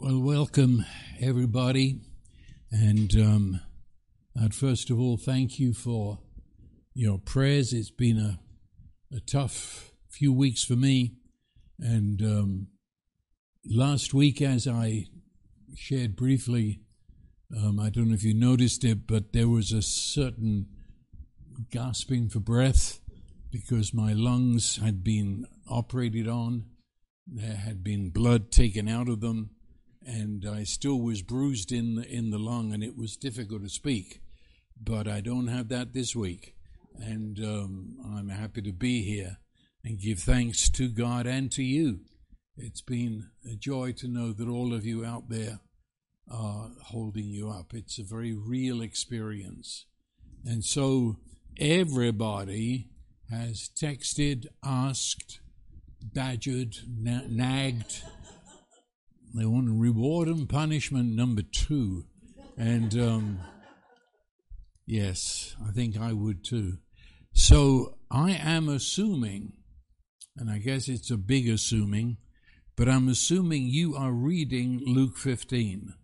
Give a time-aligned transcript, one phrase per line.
[0.00, 0.86] Well, welcome
[1.20, 2.02] everybody,
[2.70, 3.60] and um,
[4.40, 6.20] I'd first of all thank you for
[6.94, 7.72] your prayers.
[7.72, 8.38] It's been a,
[9.16, 11.16] a tough few weeks for me,
[11.80, 12.68] and um,
[13.68, 15.06] last week, as I
[15.74, 16.78] shared briefly,
[17.56, 20.68] um, I don't know if you noticed it, but there was a certain
[21.72, 23.00] gasping for breath
[23.50, 26.66] because my lungs had been operated on.
[27.26, 29.50] There had been blood taken out of them,
[30.08, 33.68] and I still was bruised in the, in the lung, and it was difficult to
[33.68, 34.22] speak.
[34.80, 36.54] But I don't have that this week,
[36.98, 39.36] and um, I'm happy to be here
[39.84, 42.00] and give thanks to God and to you.
[42.56, 45.60] It's been a joy to know that all of you out there
[46.30, 47.74] are holding you up.
[47.74, 49.84] It's a very real experience.
[50.44, 51.16] And so
[51.58, 52.88] everybody
[53.30, 55.40] has texted, asked,
[56.02, 58.02] badgered, na- nagged.
[59.34, 62.04] They want reward and punishment number two.
[62.56, 63.40] And um,
[64.86, 66.78] yes, I think I would too.
[67.32, 69.52] So I am assuming,
[70.36, 72.16] and I guess it's a big assuming,
[72.76, 75.94] but I'm assuming you are reading Luke 15.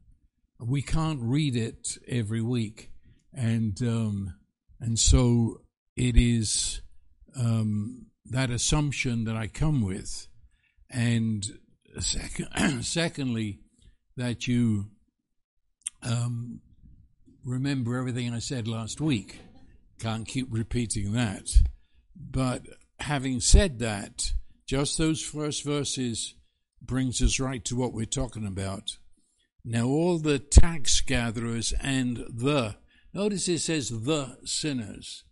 [0.60, 2.90] We can't read it every week.
[3.32, 4.34] And, um,
[4.80, 5.62] and so
[5.96, 6.82] it is
[7.36, 10.28] um, that assumption that I come with,
[10.90, 11.44] and
[12.02, 12.48] second,
[12.84, 13.60] secondly,
[14.16, 14.86] that you
[16.02, 16.60] um,
[17.44, 19.40] remember everything I said last week.
[19.98, 21.50] Can't keep repeating that.
[22.16, 22.62] But
[23.00, 24.32] having said that,
[24.66, 26.34] just those first verses
[26.82, 28.98] brings us right to what we're talking about.
[29.64, 32.76] Now, all the tax gatherers and the,
[33.14, 35.24] notice it says the sinners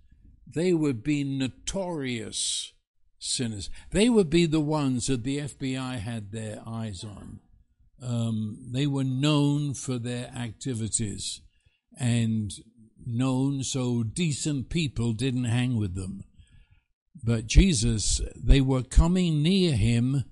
[0.46, 2.72] they would be notorious
[3.22, 3.70] sinners.
[3.90, 7.40] They would be the ones that the FBI had their eyes on.
[8.02, 11.40] Um, they were known for their activities
[11.98, 12.52] and
[13.06, 16.24] known so decent people didn't hang with them.
[17.22, 20.24] But Jesus, they were coming near him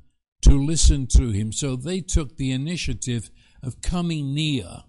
[0.42, 1.52] to listen to him.
[1.52, 3.30] So they took the initiative
[3.62, 4.84] of coming near.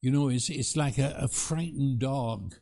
[0.00, 2.54] You know, it's, it's like a, a frightened dog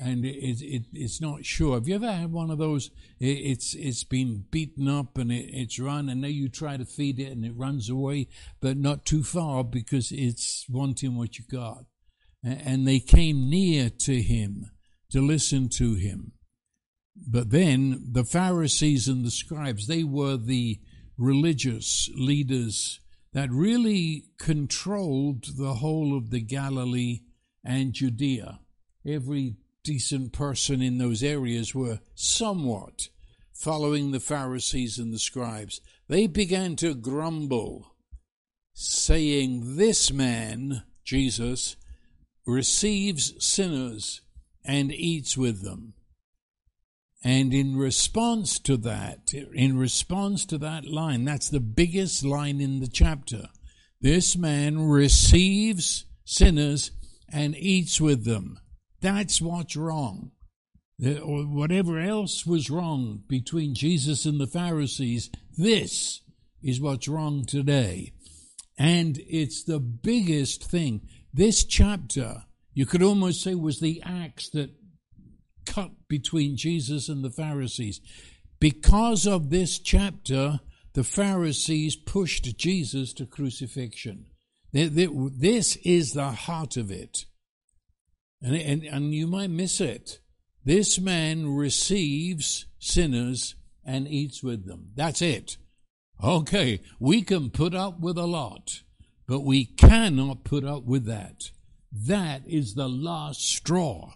[0.00, 1.74] and it, it, it's not sure.
[1.74, 2.90] Have you ever had one of those?
[3.20, 6.84] It, it's it's been beaten up and it, it's run, and then you try to
[6.84, 8.28] feed it and it runs away,
[8.60, 11.84] but not too far because it's wanting what you got.
[12.44, 14.66] And they came near to him
[15.10, 16.32] to listen to him.
[17.14, 20.80] But then the Pharisees and the scribes, they were the
[21.16, 22.98] religious leaders
[23.32, 27.20] that really controlled the whole of the Galilee
[27.64, 28.60] and Judea.
[29.06, 33.08] Every decent person in those areas were somewhat
[33.52, 35.80] following the Pharisees and the scribes.
[36.08, 37.94] They began to grumble,
[38.72, 41.76] saying, This man, Jesus,
[42.46, 44.20] receives sinners
[44.64, 45.94] and eats with them.
[47.24, 52.80] And in response to that, in response to that line, that's the biggest line in
[52.80, 53.48] the chapter.
[54.00, 56.90] This man receives sinners
[57.32, 58.58] and eats with them.
[59.02, 60.30] That's what's wrong.
[61.04, 66.22] Or whatever else was wrong between Jesus and the Pharisees, this
[66.62, 68.12] is what's wrong today.
[68.78, 71.08] And it's the biggest thing.
[71.34, 74.70] This chapter, you could almost say, was the axe that
[75.66, 78.00] cut between Jesus and the Pharisees.
[78.60, 80.60] Because of this chapter,
[80.92, 84.26] the Pharisees pushed Jesus to crucifixion.
[84.72, 87.26] This is the heart of it.
[88.42, 90.18] And, and, and you might miss it.
[90.64, 93.54] This man receives sinners
[93.84, 94.90] and eats with them.
[94.94, 95.56] That's it.
[96.22, 98.82] Okay, we can put up with a lot,
[99.26, 101.50] but we cannot put up with that.
[101.90, 104.14] That is the last straw.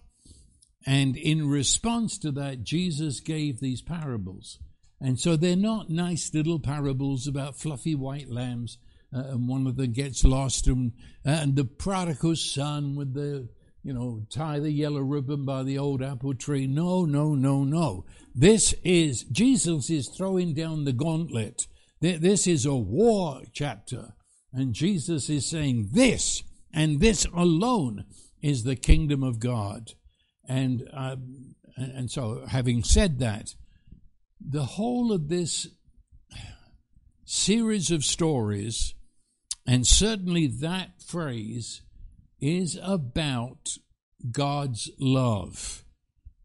[0.86, 4.60] And in response to that, Jesus gave these parables.
[5.00, 8.78] And so they're not nice little parables about fluffy white lambs,
[9.12, 10.92] uh, and one of them gets lost, and,
[11.26, 13.48] uh, and the prodigal son with the
[13.86, 16.66] you know, tie the yellow ribbon by the old apple tree.
[16.66, 18.04] No, no, no, no.
[18.34, 21.68] This is, Jesus is throwing down the gauntlet.
[22.00, 24.14] This is a war chapter.
[24.52, 26.42] And Jesus is saying this
[26.74, 28.06] and this alone
[28.42, 29.92] is the kingdom of God.
[30.48, 31.14] And, uh,
[31.76, 33.54] and so, having said that,
[34.40, 35.68] the whole of this
[37.24, 38.94] series of stories,
[39.64, 41.82] and certainly that phrase,
[42.40, 43.78] is about
[44.30, 45.84] God's love.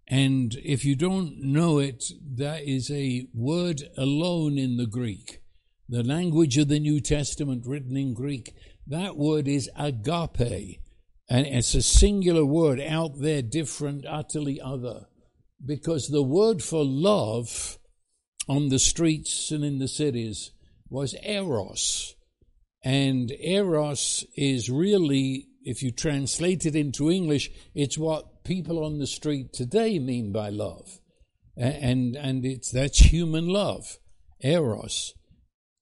[0.07, 2.03] And if you don't know it,
[2.35, 5.41] that is a word alone in the Greek.
[5.88, 8.53] The language of the New Testament written in Greek,
[8.88, 10.79] That word is agape.
[11.29, 15.05] And it's a singular word out there, different, utterly other.
[15.65, 17.77] Because the word for love
[18.49, 20.51] on the streets and in the cities
[20.89, 22.15] was eros.
[22.83, 29.08] And eros is really, if you translate it into English, it's what people on the
[29.08, 31.00] street today mean by love.
[31.58, 33.98] And, and it's, that's human love,
[34.42, 35.13] eros.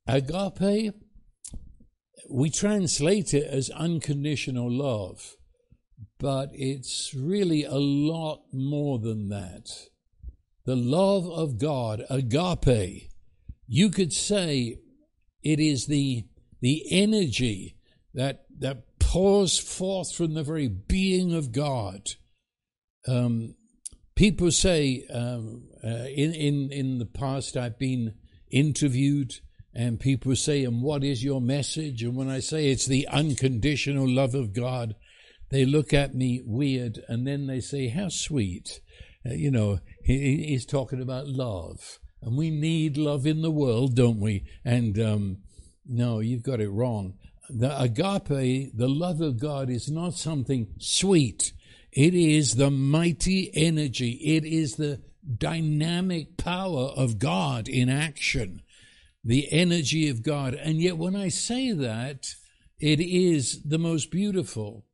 [0.08, 0.94] Agape,
[2.30, 5.36] we translate it as unconditional love,
[6.20, 9.70] but it's really a lot more than that.
[10.66, 13.10] The love of God, agape,
[13.68, 14.80] you could say
[15.44, 16.26] it is the,
[16.62, 17.78] the energy
[18.14, 22.12] that, that pours forth from the very being of God.
[23.08, 23.56] Um,
[24.16, 28.14] people say um, uh, in, in, in the past, I've been
[28.52, 29.34] interviewed
[29.74, 32.04] and people say, and what is your message?
[32.04, 34.94] And when I say it's the unconditional love of God,
[35.50, 38.80] they look at me weird and then they say, how sweet.
[39.26, 41.98] Uh, you know, he, he's talking about love.
[42.22, 44.46] And we need love in the world, don't we?
[44.64, 45.38] And um,
[45.84, 47.16] no, you've got it wrong.
[47.50, 51.54] The agape, the love of God, is not something sweet.
[51.92, 54.12] It is the mighty energy.
[54.24, 55.02] It is the
[55.38, 58.62] dynamic power of God in action,
[59.24, 60.54] the energy of God.
[60.54, 62.36] And yet, when I say that,
[62.80, 64.86] it is the most beautiful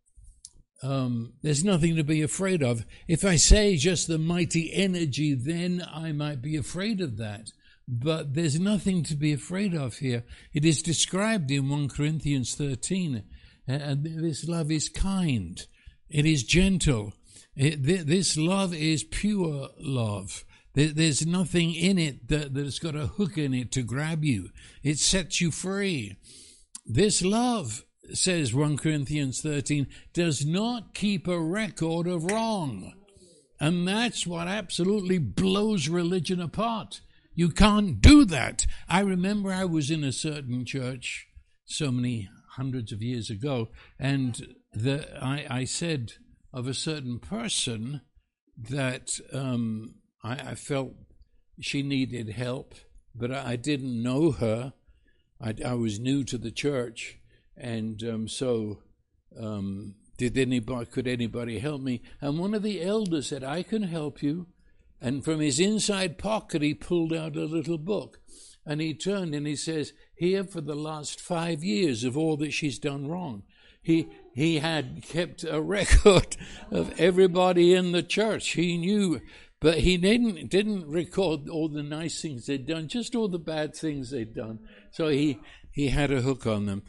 [0.86, 2.86] um, there's nothing to be afraid of.
[3.08, 7.52] If I say just the mighty energy, then I might be afraid of that.
[7.88, 10.24] But there's nothing to be afraid of here.
[10.54, 13.24] It is described in 1 Corinthians 13.
[13.68, 15.66] And this love is kind,
[16.10, 17.14] it is gentle.
[17.56, 20.46] This love is pure love.
[20.74, 24.50] There's nothing in it that, that's got a hook in it to grab you.
[24.84, 26.18] It sets you free.
[26.86, 32.94] This love says 1 Corinthians 13, does not keep a record of wrong.
[33.60, 37.02] And that's what absolutely blows religion apart.
[37.36, 38.66] You can't do that.
[38.88, 41.28] I remember I was in a certain church
[41.66, 43.68] so many hundreds of years ago,
[44.00, 46.14] and the, I, I said
[46.54, 48.02] of a certain person
[48.58, 50.94] that um, I, I, felt
[51.60, 52.76] she needed help,
[53.14, 54.72] but I, I didn't know her.
[55.42, 57.20] I was new to the church,
[57.58, 58.84] and um, so,
[59.38, 62.02] um, did anybody, could anybody help me?
[62.22, 64.48] And one of the elders said, I can help you.
[65.02, 68.20] And from his inside pocket, he pulled out a little book.
[68.66, 72.54] And he turned and he says, Here for the last five years of all that
[72.54, 73.44] she's done wrong.
[73.82, 76.38] He, he had kept a record
[76.72, 78.50] of everybody in the church.
[78.54, 79.22] He knew,
[79.60, 83.76] but he didn't, didn't record all the nice things they'd done, just all the bad
[83.76, 84.60] things they'd done.
[84.92, 85.40] So he,
[85.72, 86.84] he had a hook on them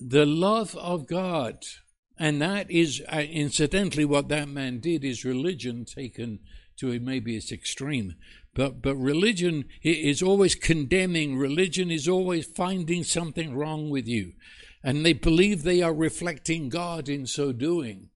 [0.00, 1.64] the love of God.
[2.18, 6.40] And that is, uh, incidentally, what that man did is religion taken
[6.80, 8.14] to maybe its extreme.
[8.54, 11.36] But, but religion is always condemning.
[11.36, 14.32] Religion is always finding something wrong with you.
[14.82, 18.08] And they believe they are reflecting God in so doing.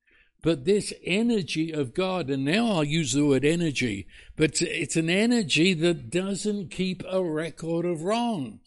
[0.42, 4.06] But this energy of God, and now I'll use the word energy,
[4.36, 8.60] but it's an energy that doesn't keep a record of wrong.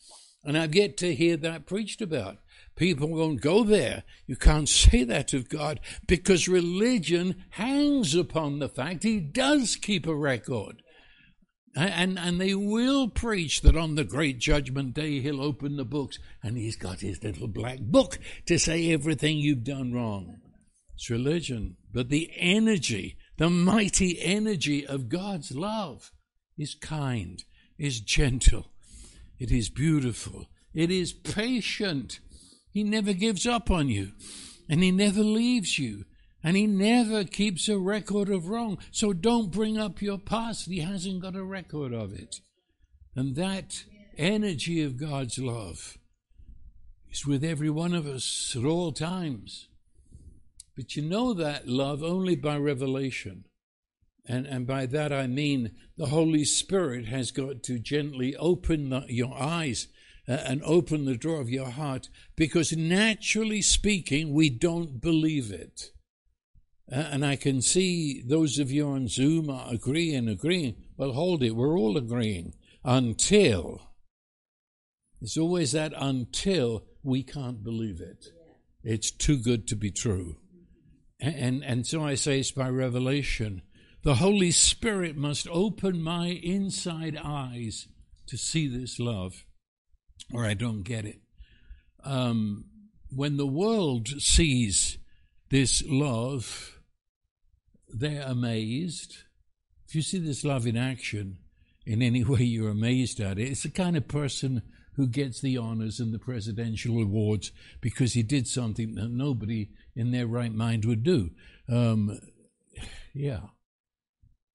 [0.43, 2.37] And I've yet to hear that preached about.
[2.77, 4.03] People won't go there.
[4.27, 10.07] You can't say that of God because religion hangs upon the fact he does keep
[10.07, 10.81] a record.
[11.75, 16.17] And, and they will preach that on the great judgment day he'll open the books
[16.41, 18.17] and he's got his little black book
[18.47, 20.37] to say everything you've done wrong.
[20.95, 21.77] It's religion.
[21.93, 26.11] But the energy, the mighty energy of God's love
[26.57, 27.43] is kind,
[27.77, 28.71] is gentle,
[29.37, 32.19] it is beautiful, it is patient.
[32.77, 34.11] He never gives up on you,
[34.69, 36.05] and He never leaves you,
[36.43, 38.77] and He never keeps a record of wrong.
[38.91, 40.67] So don't bring up your past.
[40.67, 42.35] He hasn't got a record of it.
[43.15, 43.83] And that
[44.15, 45.97] energy of God's love
[47.09, 49.69] is with every one of us at all times.
[50.75, 53.45] But you know that love only by revelation.
[54.23, 59.03] And, and by that I mean the Holy Spirit has got to gently open the,
[59.07, 59.87] your eyes
[60.27, 65.91] and open the door of your heart because naturally speaking, we don't believe it.
[66.91, 70.75] Uh, and I can see those of you on Zoom are agreeing, agreeing.
[70.97, 72.53] Well, hold it, we're all agreeing
[72.83, 73.81] until.
[75.21, 78.27] It's always that until we can't believe it.
[78.83, 80.37] It's too good to be true.
[81.19, 83.61] And, and, and so I say it's by revelation.
[84.03, 87.87] The Holy Spirit must open my inside eyes
[88.27, 89.45] to see this love
[90.33, 91.19] or I don't get it.
[92.03, 92.65] Um,
[93.09, 94.97] when the world sees
[95.49, 96.79] this love,
[97.87, 99.17] they're amazed.
[99.87, 101.37] If you see this love in action,
[101.85, 104.61] in any way you're amazed at it, it's the kind of person
[104.95, 110.11] who gets the honors and the presidential awards because he did something that nobody in
[110.11, 111.29] their right mind would do.
[111.69, 112.19] Um,
[113.13, 113.41] yeah.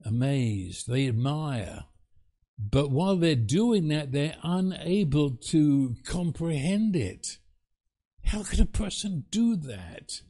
[0.04, 0.88] Amazed.
[0.88, 1.84] They admire.
[2.58, 7.38] But while they're doing that, they're unable to comprehend it.
[8.24, 10.20] How could a person do that?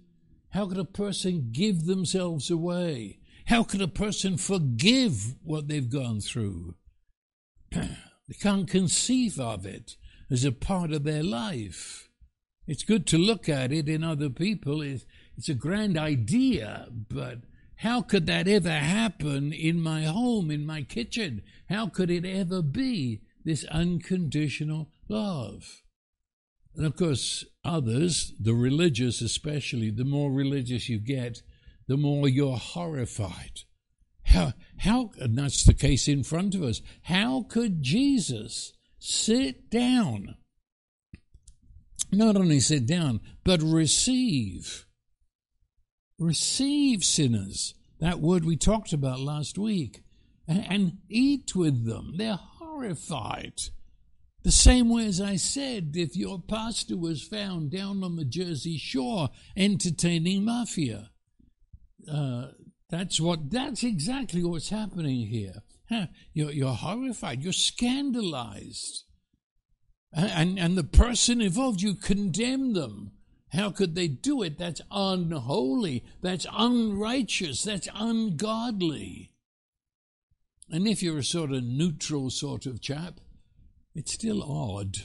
[0.50, 3.18] How could a person give themselves away?
[3.46, 6.74] How could a person forgive what they've gone through?
[7.70, 9.96] they can't conceive of it
[10.30, 12.08] as a part of their life.
[12.66, 14.82] It's good to look at it in other people.
[14.82, 15.04] It's,
[15.36, 17.38] it's a grand idea, but
[17.76, 21.42] how could that ever happen in my home, in my kitchen?
[21.68, 25.82] How could it ever be this unconditional love?
[26.76, 31.42] And of course, others, the religious especially, the more religious you get,
[31.86, 33.62] the more you're horrified.
[34.24, 36.80] How, how, and that's the case in front of us.
[37.02, 40.36] How could Jesus sit down?
[42.10, 44.86] Not only sit down, but receive.
[46.22, 47.74] Receive sinners.
[47.98, 50.04] That word we talked about last week.
[50.46, 52.14] And, eat with them.
[52.16, 53.54] They're horrified.
[54.44, 58.76] The same way as I said, if your pastor was found down on the Jersey
[58.76, 61.10] Shore entertaining mafia,
[62.10, 62.48] uh,
[62.90, 63.50] that's what.
[63.50, 65.62] That's exactly what's happening here.
[66.34, 67.42] You're, you're horrified.
[67.42, 69.04] You're scandalized,
[70.12, 73.12] and, and and the person involved, you condemn them.
[73.52, 74.56] How could they do it?
[74.58, 76.04] That's unholy.
[76.22, 77.62] That's unrighteous.
[77.64, 79.30] That's ungodly.
[80.70, 83.20] And if you're a sort of neutral sort of chap,
[83.94, 84.96] it's still odd.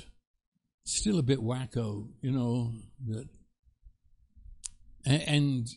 [0.84, 2.72] It's still a bit wacko, you know.
[3.06, 3.28] That,
[5.06, 5.68] and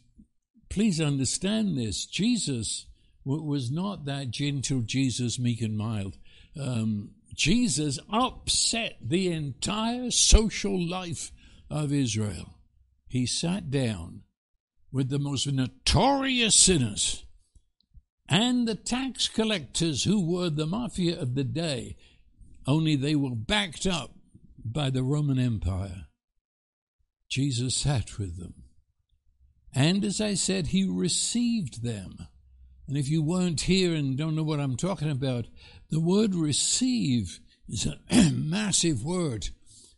[0.68, 2.86] please understand this Jesus
[3.24, 6.18] was not that gentle Jesus, meek and mild.
[6.60, 11.32] Um, Jesus upset the entire social life
[11.68, 12.54] of Israel.
[13.10, 14.22] He sat down
[14.92, 17.24] with the most notorious sinners
[18.28, 21.96] and the tax collectors who were the mafia of the day
[22.68, 24.12] only they were backed up
[24.64, 26.06] by the Roman Empire.
[27.28, 28.54] Jesus sat with them.
[29.74, 32.28] And as I said, he received them.
[32.86, 35.46] And if you weren't here and don't know what I'm talking about,
[35.90, 37.98] the word receive is a
[38.32, 39.48] massive word.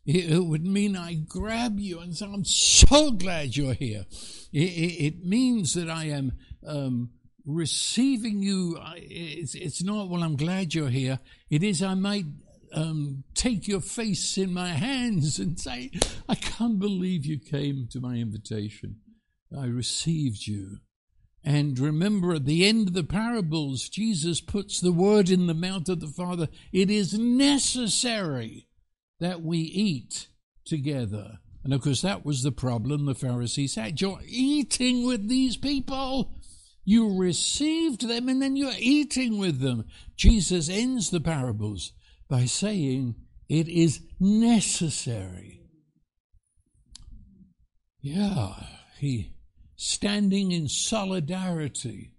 [0.05, 4.05] It would mean I grab you and say, I'm so glad you're here.
[4.53, 6.33] It, means that I am
[6.67, 7.11] um,
[7.47, 8.79] receiving you.
[8.97, 11.21] It's, it's not, well, I'm glad you're here.
[11.51, 12.25] It is, I might
[12.75, 15.93] um, take your face in my hands and say,
[16.29, 18.97] I can't believe you came to my invitation.
[19.57, 20.79] I received you.
[21.45, 25.89] And remember, at the end of the parables, Jesus puts the word in the mouth
[25.89, 26.49] of the Father.
[26.73, 28.67] It is necessary
[29.23, 30.29] that we eat
[30.65, 31.39] together.
[31.65, 34.01] And of course, that was the problem the Pharisees had.
[34.01, 36.35] You're eating with these people.
[36.85, 39.85] You received them and then you're eating with them.
[40.17, 41.93] Jesus ends the parables
[42.29, 43.15] by saying
[43.49, 45.61] it is necessary.
[48.01, 48.55] Yeah,
[48.99, 49.35] he
[49.77, 52.13] standing in solidarity.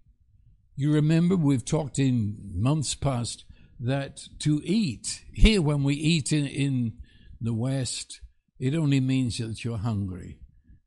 [0.76, 3.44] You remember we've talked in months past
[3.80, 6.94] that to eat, here when we eat in, in
[7.42, 8.22] the West,
[8.60, 10.40] it only means that you're hungry.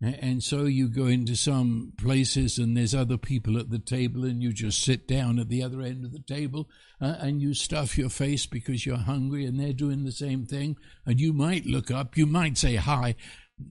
[0.03, 4.43] And so you go into some places and there's other people at the table and
[4.43, 6.69] you just sit down at the other end of the table
[7.01, 10.77] uh, and you stuff your face because you're hungry and they're doing the same thing.
[11.07, 13.15] And you might look up, you might say hi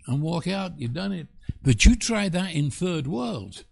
[0.07, 0.79] and walk out.
[0.79, 1.27] You've done it.
[1.61, 3.63] But you try that in third world.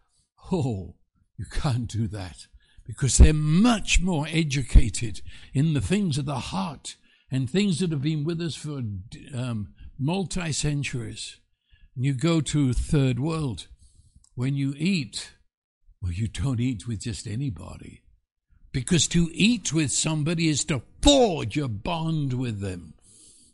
[0.51, 0.95] Oh,
[1.37, 2.47] you can't do that
[2.85, 5.21] because they're much more educated
[5.53, 6.95] in the things of the heart
[7.31, 8.81] and things that have been with us for
[9.33, 11.37] um, multi centuries.
[11.95, 13.67] And you go to third world.
[14.35, 15.33] When you eat,
[16.01, 18.01] well, you don't eat with just anybody.
[18.71, 22.95] Because to eat with somebody is to forge a bond with them.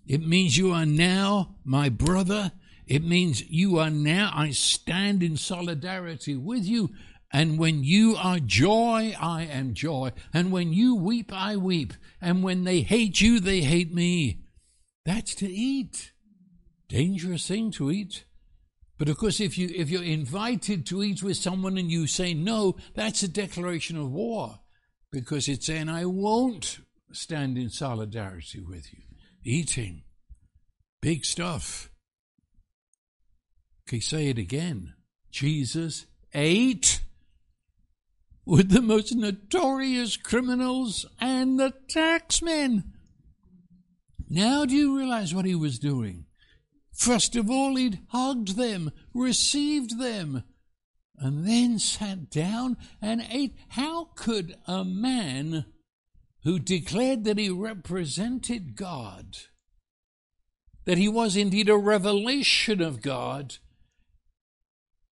[0.08, 2.54] It means you are now my brother.
[2.88, 6.90] It means you are now, I stand in solidarity with you.
[7.32, 10.14] And when you are joy, I am joy.
[10.34, 11.94] And when you weep, I weep.
[12.20, 14.42] And when they hate you, they hate me.
[15.06, 16.12] That's to eat.
[16.88, 18.26] Dangerous thing to eat.
[18.98, 22.34] But of course, if you if you're invited to eat with someone and you say
[22.34, 24.60] no, that's a declaration of war,
[25.10, 26.80] because it's saying I won't
[27.14, 29.04] stand in solidarity with you.
[29.44, 30.04] Eating,
[31.02, 31.90] big stuff.
[33.88, 34.96] Okay, say it again.
[35.32, 37.02] Jesus ate
[38.50, 42.84] with the most notorious criminals and the taxmen.
[44.28, 46.26] Now do you realize what he was doing?
[46.92, 50.44] First of all, he'd hugged them, received them,
[51.20, 53.54] and then sat down and ate.
[53.70, 55.66] How could a man
[56.44, 59.38] who declared that he represented God,
[60.86, 63.58] that he was indeed a revelation of God,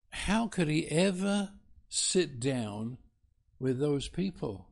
[0.10, 1.52] how could he ever
[1.88, 2.98] sit down
[3.60, 4.68] with those people?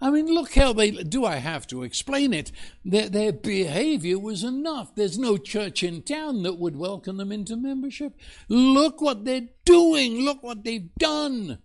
[0.00, 1.24] I mean, look how they do.
[1.24, 2.52] I have to explain it.
[2.84, 4.94] Their, their behavior was enough.
[4.94, 8.14] There's no church in town that would welcome them into membership.
[8.48, 10.20] Look what they're doing.
[10.20, 11.58] Look what they've done.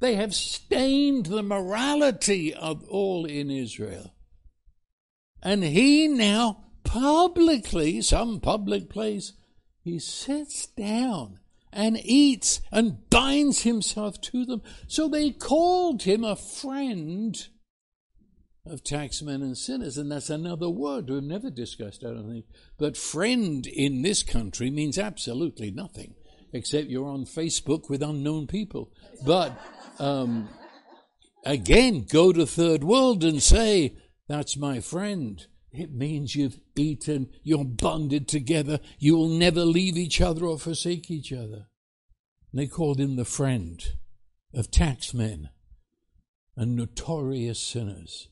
[0.00, 4.14] They have stained the morality of all in Israel.
[5.42, 9.32] And he now publicly, some public place,
[9.82, 11.38] he sits down
[11.72, 14.62] and eats and binds himself to them.
[14.86, 17.36] So they called him a friend
[18.66, 19.96] of taxmen and sinners.
[19.96, 22.46] And that's another word we've never discussed, I don't think.
[22.78, 26.14] But friend in this country means absolutely nothing,
[26.52, 28.92] except you're on Facebook with unknown people.
[29.24, 29.52] But
[29.98, 30.48] um,
[31.44, 33.96] again, go to third world and say,
[34.28, 35.46] that's my friend.
[35.72, 41.10] It means you've eaten, you're bonded together, you will never leave each other or forsake
[41.10, 41.66] each other.
[42.50, 43.84] And they called him the friend
[44.54, 45.50] of taxmen
[46.56, 48.28] and notorious sinners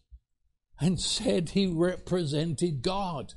[0.81, 3.35] and said he represented God.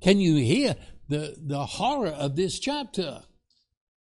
[0.00, 0.76] Can you hear
[1.08, 3.22] the, the horror of this chapter?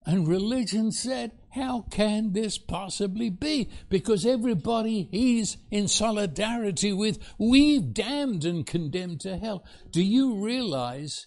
[0.06, 3.68] And religion said, How can this possibly be?
[3.88, 9.64] Because everybody he's in solidarity with, we've damned and condemned to hell.
[9.90, 11.26] Do you realize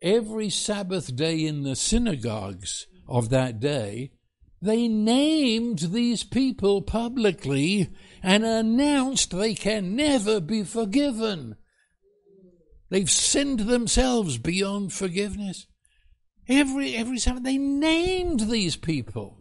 [0.00, 4.12] every Sabbath day in the synagogues of that day,
[4.62, 7.90] they named these people publicly
[8.22, 11.56] and announced they can never be forgiven?
[12.88, 15.66] They've sinned themselves beyond forgiveness.
[16.48, 19.38] Every every Sabbath they named these people.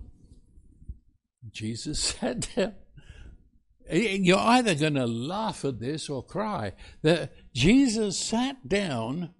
[1.52, 2.76] Jesus said
[3.92, 6.74] You're either going to laugh at this or cry.
[7.02, 9.34] That Jesus sat down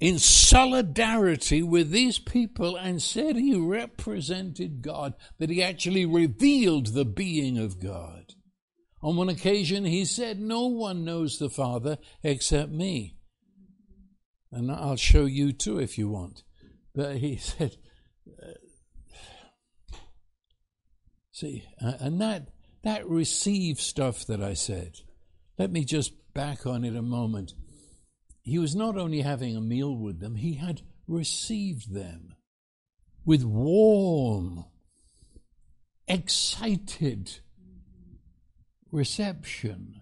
[0.00, 7.04] in solidarity with these people and said he represented God, that he actually revealed the
[7.04, 8.34] being of God.
[9.02, 13.16] On one occasion, he said, No one knows the Father except me.
[14.52, 16.42] And I'll show you too if you want.
[16.94, 17.76] But he said,
[18.42, 18.52] uh,
[21.30, 22.48] see, uh, and that,
[22.82, 25.00] that receive stuff that I said,
[25.58, 27.54] let me just back on it a moment.
[28.42, 32.34] He was not only having a meal with them, he had received them
[33.24, 34.64] with warm,
[36.08, 37.40] excited
[38.90, 39.99] reception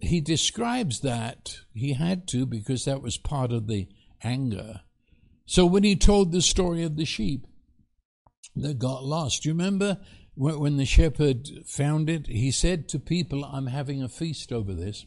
[0.00, 3.88] he describes that he had to because that was part of the
[4.22, 4.80] anger.
[5.46, 7.46] So when he told the story of the sheep
[8.54, 9.98] that got lost, you remember
[10.34, 12.26] when the shepherd found it?
[12.26, 15.06] He said to people, I'm having a feast over this.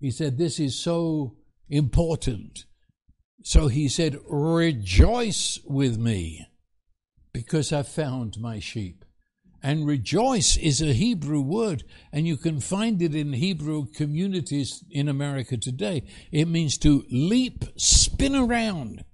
[0.00, 1.36] He said, This is so
[1.68, 2.64] important.
[3.42, 6.46] So he said, Rejoice with me
[7.32, 9.04] because I found my sheep.
[9.64, 15.08] And rejoice is a Hebrew word, and you can find it in Hebrew communities in
[15.08, 16.02] America today.
[16.30, 19.06] It means to leap, spin around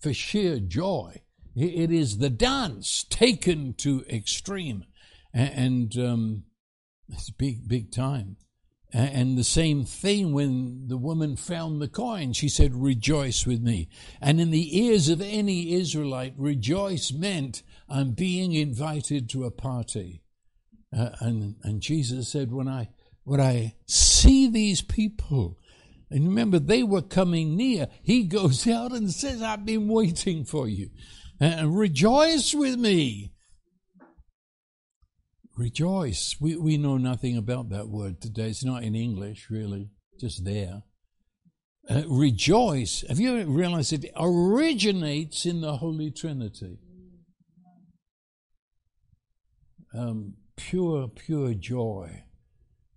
[0.00, 1.20] for sheer joy.
[1.54, 4.86] It is the dance taken to extreme,
[5.34, 6.44] and um,
[7.10, 8.38] it's big, big time.
[8.90, 13.90] And the same thing when the woman found the coin, she said, Rejoice with me.
[14.22, 20.22] And in the ears of any Israelite, rejoice meant I'm being invited to a party.
[20.96, 22.88] Uh, and, and Jesus said, when I,
[23.24, 25.58] when I see these people,
[26.10, 27.88] and remember, they were coming near.
[28.02, 30.90] He goes out and says, I've been waiting for you.
[31.40, 33.32] And rejoice with me.
[35.56, 36.36] Rejoice.
[36.40, 38.48] We, we know nothing about that word today.
[38.48, 40.82] It's not in English, really, just there.
[41.88, 43.04] Uh, rejoice.
[43.08, 46.78] Have you realized it originates in the Holy Trinity?
[49.94, 52.24] Um, pure, pure joy.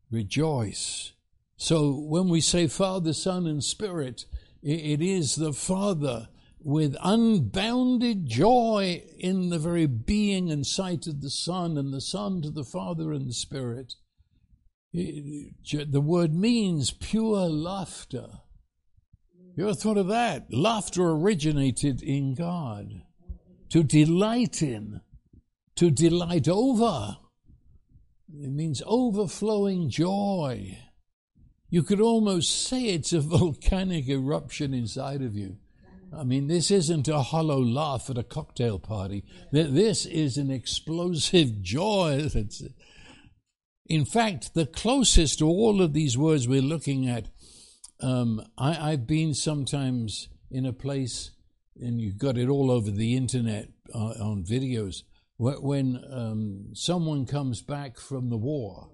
[0.10, 1.14] Rejoice.
[1.58, 4.26] So when we say Father, Son, and Spirit,
[4.62, 11.30] it is the Father with unbounded joy in the very being and sight of the
[11.30, 13.96] Son, and the Son to the Father and the Spirit.
[14.94, 18.28] The word means pure laughter.
[19.56, 20.54] You ever thought of that?
[20.54, 23.02] Laughter originated in God.
[23.70, 25.02] To delight in,
[25.76, 27.18] to delight over.
[28.34, 30.78] It means overflowing joy.
[31.70, 35.58] You could almost say it's a volcanic eruption inside of you.
[36.14, 39.24] I mean, this isn't a hollow laugh at a cocktail party.
[39.52, 42.30] This is an explosive joy.
[43.86, 47.30] In fact, the closest to all of these words we're looking at,
[48.02, 51.32] um, I, have been sometimes in a place,
[51.80, 55.04] and you've got it all over the internet uh, on videos,
[55.42, 58.92] when um, someone comes back from the war,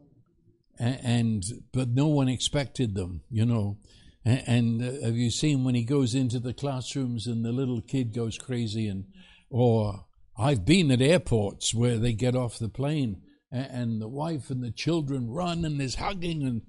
[0.79, 3.77] and, and, but no one expected them, you know.
[4.23, 7.81] And, and uh, have you seen when he goes into the classrooms and the little
[7.81, 9.05] kid goes crazy, and
[9.49, 10.05] or
[10.37, 14.63] I've been at airports where they get off the plane and, and the wife and
[14.63, 16.61] the children run and there's hugging and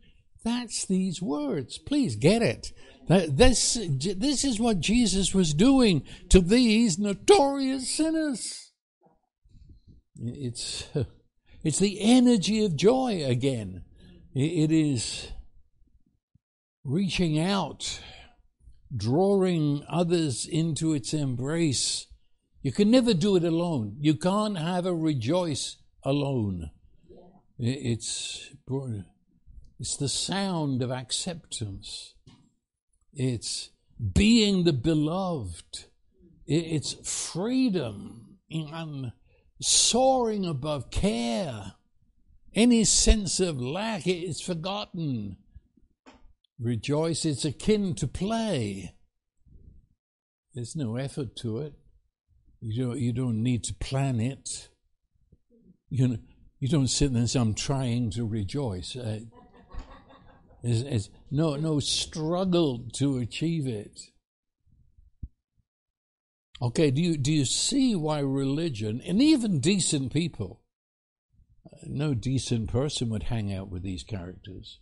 [0.44, 1.78] that's these words.
[1.78, 2.72] Please get it.
[3.08, 8.67] This, this is what Jesus was doing to these notorious sinners.
[10.22, 10.88] It's,
[11.64, 13.82] it's the energy of joy again.
[14.34, 15.32] It is
[16.84, 18.00] reaching out,
[18.94, 22.06] drawing others into its embrace.
[22.62, 23.96] You can never do it alone.
[24.00, 26.70] You can't have a rejoice alone.
[27.58, 28.50] It's,
[29.80, 32.14] it's the sound of acceptance.
[33.12, 33.70] It's
[34.14, 35.86] being the beloved.
[36.46, 38.38] It's freedom
[39.60, 41.72] soaring above care.
[42.54, 45.36] Any sense of lack is forgotten.
[46.58, 48.94] Rejoice, is akin to play.
[50.54, 51.74] There's no effort to it.
[52.60, 54.68] You don't, you don't need to plan it.
[55.88, 56.18] You,
[56.58, 58.96] you don't sit there and say, I'm trying to rejoice.
[58.96, 59.20] Uh,
[61.30, 64.00] no, no struggle to achieve it.
[66.60, 70.60] Okay, do you, do you see why religion, and even decent people,
[71.66, 74.80] uh, no decent person would hang out with these characters.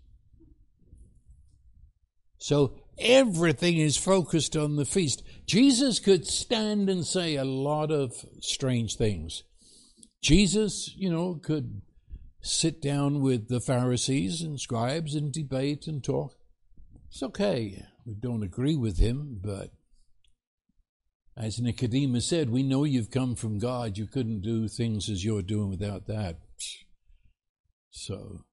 [2.39, 5.23] So everything is focused on the feast.
[5.47, 9.43] Jesus could stand and say a lot of strange things.
[10.23, 11.83] Jesus, you know, could
[12.41, 16.37] sit down with the Pharisees and scribes and debate and talk.
[17.09, 17.85] It's okay.
[18.05, 19.71] We don't agree with him, but
[21.37, 23.99] as Nicodemus said, we know you've come from God.
[23.99, 26.39] You couldn't do things as you're doing without that.
[27.91, 28.45] So,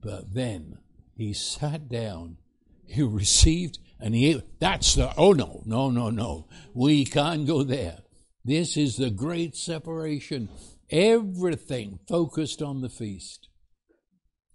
[0.00, 0.78] but then
[1.16, 2.36] he sat down,
[2.86, 6.48] he received, and he, that's the, oh no, no, no, no.
[6.72, 7.98] We can't go there.
[8.44, 10.48] This is the great separation.
[10.88, 13.48] Everything focused on the feast.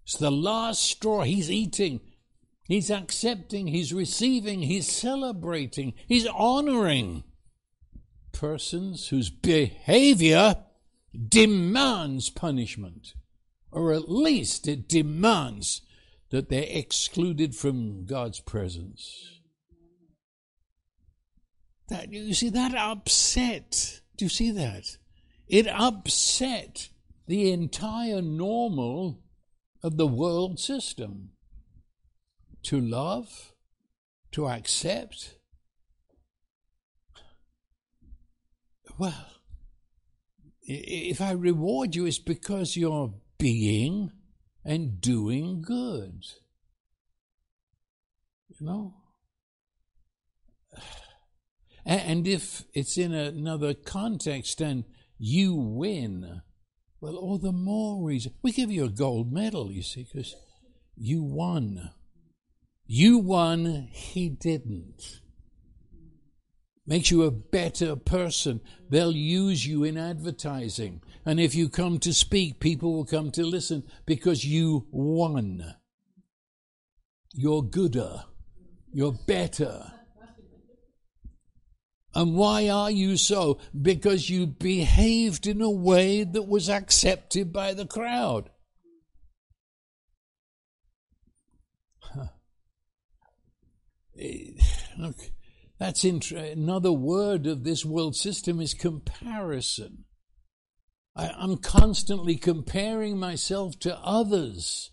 [0.03, 1.23] It's the last straw.
[1.23, 1.99] He's eating.
[2.67, 3.67] He's accepting.
[3.67, 4.61] He's receiving.
[4.61, 5.93] He's celebrating.
[6.07, 7.23] He's honoring
[8.36, 10.58] persons whose behavior
[11.30, 13.13] demands punishment,
[13.71, 15.82] or at least it demands
[16.32, 19.39] that they're excluded from God's presence.
[21.88, 24.02] That you see that upset.
[24.17, 24.98] Do you see that?
[25.48, 26.89] It upset
[27.28, 29.21] the entire normal
[29.82, 31.30] of the world system.
[32.63, 33.54] To love,
[34.32, 35.36] to accept,
[38.97, 39.27] well,
[40.62, 44.12] if I reward you, it's because you're being
[44.63, 46.23] and doing good.
[48.49, 48.93] You know?
[51.86, 54.86] And if it's in another context and
[55.19, 56.41] you win,
[56.99, 58.34] well, all the more reason.
[58.41, 60.36] We give you a gold medal, you see, because
[60.95, 61.91] you won.
[62.88, 65.19] You won, he didn't
[66.88, 68.62] makes you a better person.
[68.89, 71.02] They'll use you in advertising.
[71.26, 75.76] And if you come to speak, people will come to listen because you won.
[77.34, 78.26] You're gooder.
[78.93, 79.91] You're better.
[82.13, 83.60] And why are you so?
[83.80, 88.50] Because you behaved in a way that was accepted by the crowd.
[92.00, 92.28] Huh.
[94.17, 94.52] Eh,
[94.98, 95.17] look,
[95.77, 100.05] that's another word of this world system is comparison.
[101.15, 104.91] I, I'm constantly comparing myself to others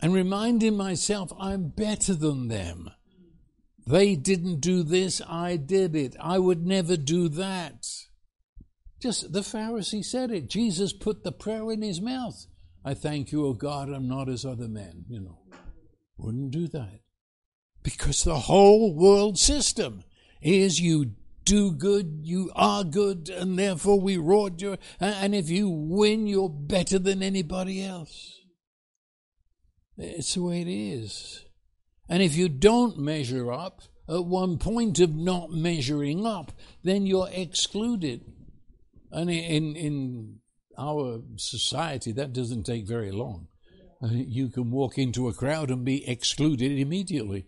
[0.00, 2.90] and reminding myself I'm better than them.
[3.86, 6.16] They didn't do this, I did it.
[6.20, 7.86] I would never do that.
[9.00, 10.48] Just the Pharisee said it.
[10.48, 12.46] Jesus put the prayer in his mouth.
[12.84, 15.38] I thank you, O God, I'm not as other men, you know.
[16.16, 17.01] Wouldn't do that.
[17.82, 20.04] Because the whole world system
[20.40, 21.12] is you
[21.44, 24.76] do good, you are good, and therefore we reward you.
[25.00, 28.40] And if you win, you're better than anybody else.
[29.98, 31.44] It's the way it is.
[32.08, 37.28] And if you don't measure up, at one point of not measuring up, then you're
[37.32, 38.22] excluded.
[39.10, 40.40] And in, in
[40.78, 43.48] our society, that doesn't take very long.
[44.02, 47.46] Uh, you can walk into a crowd and be excluded immediately.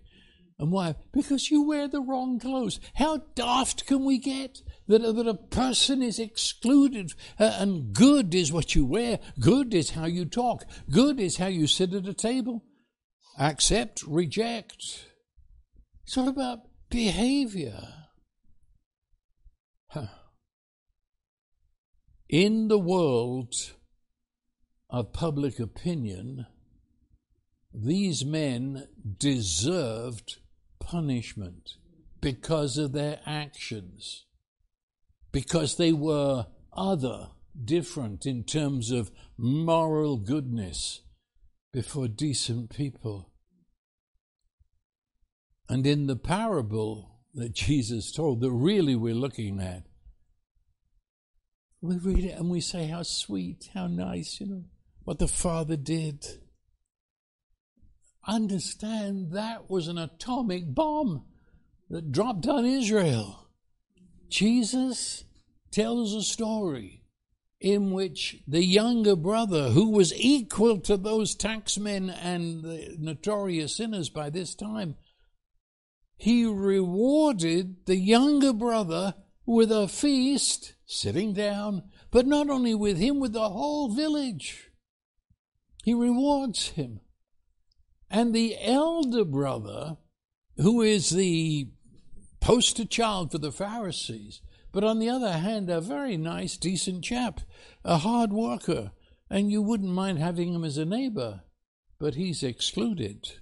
[0.59, 0.95] And why?
[1.13, 2.79] Because you wear the wrong clothes.
[2.95, 7.13] How daft can we get that, that a person is excluded?
[7.41, 9.19] Uh, and good is what you wear.
[9.41, 10.65] Good is how you talk.
[10.89, 12.63] Good is how you sit at a table.
[13.39, 15.07] Accept, reject.
[16.05, 17.89] It's all about behavior.
[19.89, 20.07] Huh.
[22.29, 23.55] In the world
[24.89, 26.47] of public opinion,
[27.73, 28.87] these men
[29.19, 30.37] deserved
[30.95, 31.75] punishment
[32.21, 34.27] because of their actions,
[35.33, 37.31] because they were other,
[37.65, 41.01] different in terms of moral goodness
[41.73, 43.33] before decent people.
[45.69, 49.83] And in the parable that Jesus told, that really we're looking at,
[51.81, 54.65] we read it and we say, How sweet, how nice, you know,
[55.03, 56.25] what the Father did.
[58.27, 61.25] Understand that was an atomic bomb
[61.91, 63.49] that dropped on Israel.
[64.29, 65.25] Jesus
[65.71, 67.03] tells a story
[67.61, 74.09] in which the younger brother, who was equal to those taxmen and the notorious sinners
[74.09, 74.97] by this time,
[76.17, 79.15] he rewarded the younger brother
[79.47, 84.71] with a feast, sitting down, but not only with him, with the whole village.
[85.85, 87.01] He rewards him.
[88.15, 89.97] And the elder brother,
[90.57, 91.67] who is the
[92.39, 97.41] poster child for the Pharisees, but on the other hand, a very nice, decent chap,
[97.85, 98.93] a hard worker,
[99.29, 101.43] and you wouldn't mind having him as a neighbor,
[101.99, 103.33] but he's excluded.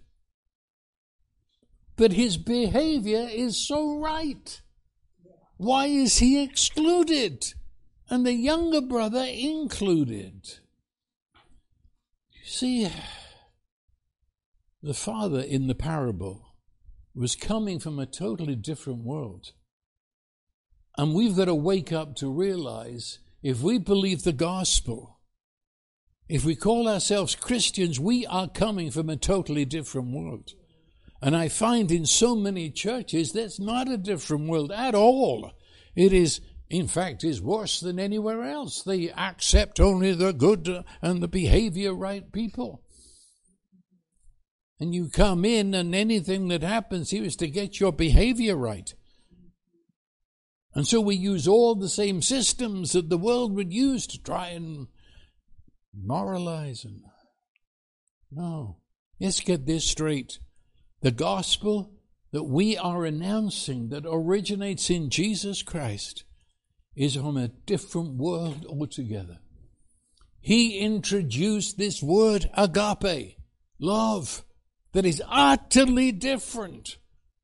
[1.96, 4.58] But his behavior is so right.
[5.58, 7.52] Why is he excluded?
[8.08, 10.48] And the younger brother included.
[12.32, 12.90] You see,
[14.82, 16.56] the father in the parable
[17.14, 19.52] was coming from a totally different world.
[20.98, 25.20] And we've got to wake up to realize if we believe the gospel,
[26.28, 30.50] if we call ourselves Christians, we are coming from a totally different world.
[31.20, 35.52] And I find in so many churches that's not a different world at all.
[35.94, 38.82] It is, in fact, is worse than anywhere else.
[38.82, 42.82] They accept only the good and the behavior right people
[44.82, 48.92] and you come in, and anything that happens here is to get your behavior right.
[50.74, 54.48] And so we use all the same systems that the world would use to try
[54.48, 54.88] and
[55.94, 57.02] moralize and
[58.32, 58.78] no.
[59.20, 60.40] Let's get this straight.
[61.00, 61.92] The gospel
[62.32, 66.24] that we are announcing that originates in Jesus Christ
[66.96, 69.38] is from a different world altogether.
[70.40, 73.36] He introduced this word agape,
[73.78, 74.42] love,
[74.92, 76.98] that is utterly different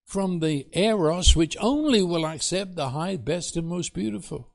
[0.05, 4.53] from the eros, which only will accept the high, best, and most beautiful.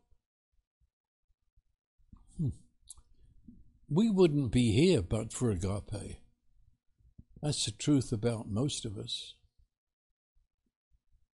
[2.38, 2.50] Hmm.
[3.90, 6.18] We wouldn't be here but for agape.
[7.42, 9.36] That's the truth about most of us.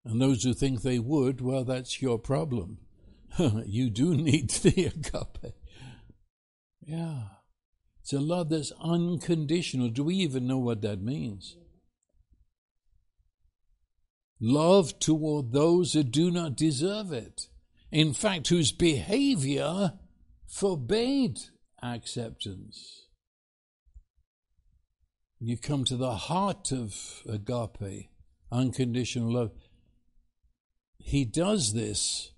[0.04, 2.78] And those who think they would, well, that's your problem.
[3.66, 5.54] you do need the agape.
[6.86, 7.22] Yeah.
[8.06, 9.88] It's a love that's unconditional.
[9.88, 11.56] Do we even know what that means?
[14.38, 17.48] Love toward those who do not deserve it.
[17.90, 19.94] In fact, whose behavior
[20.46, 21.40] forbade
[21.82, 23.08] acceptance.
[25.40, 28.08] You come to the heart of agape,
[28.52, 29.50] unconditional love.
[30.98, 32.30] He does this.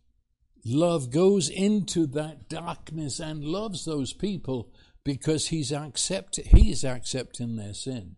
[0.64, 4.72] Love goes into that darkness and loves those people
[5.08, 8.16] because he's accept he's accepting their sin.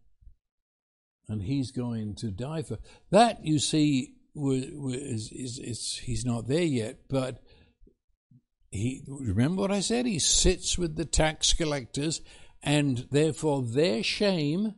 [1.28, 2.78] And he's going to die for
[3.12, 7.42] that you see is, is, is, he's not there yet but
[8.72, 10.04] he remember what i said?
[10.06, 12.22] He sits with the tax collectors
[12.60, 14.74] and therefore their shame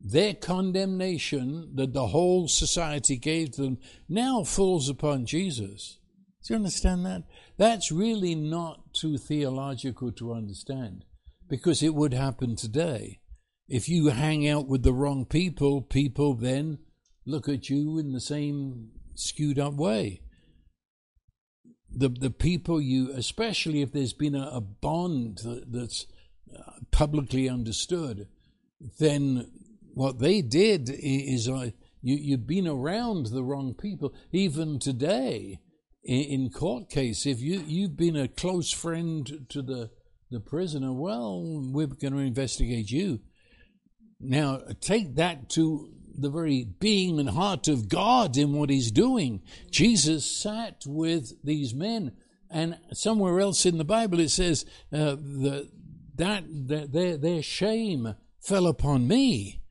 [0.00, 6.00] their condemnation that the whole society gave them now falls upon jesus.
[6.44, 7.22] Do you understand that?
[7.56, 11.04] That's really not too theological to understand
[11.48, 13.20] because it would happen today.
[13.68, 16.78] If you hang out with the wrong people, people then
[17.26, 20.20] look at you in the same skewed up way.
[21.90, 26.06] The, the people you, especially if there's been a, a bond that, that's
[26.54, 28.26] uh, publicly understood,
[28.98, 29.50] then
[29.94, 31.70] what they did is uh,
[32.02, 34.12] you, you've been around the wrong people.
[34.32, 35.60] Even today,
[36.02, 39.90] in, in court case, if you, you've been a close friend to the,
[40.34, 41.42] the prisoner, well,
[41.72, 43.20] we're going to investigate you.
[44.20, 49.42] Now, take that to the very being and heart of God in what he's doing.
[49.70, 52.12] Jesus sat with these men,
[52.50, 55.70] and somewhere else in the Bible it says uh, that,
[56.16, 59.62] that, that their, their shame fell upon me.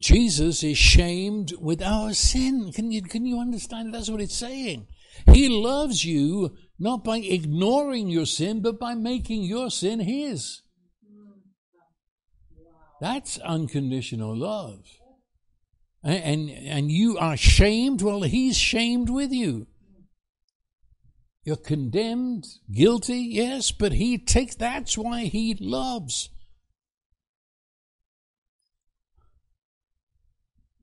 [0.00, 2.70] Jesus is shamed with our sin.
[2.72, 3.94] Can you, can you understand?
[3.94, 4.86] That's what it's saying.
[5.32, 10.62] He loves you not by ignoring your sin, but by making your sin his.
[13.00, 14.84] That's unconditional love.
[16.02, 19.66] And, and you are shamed, well, he's shamed with you.
[21.44, 26.30] You're condemned, guilty, yes, but he takes, that's why he loves.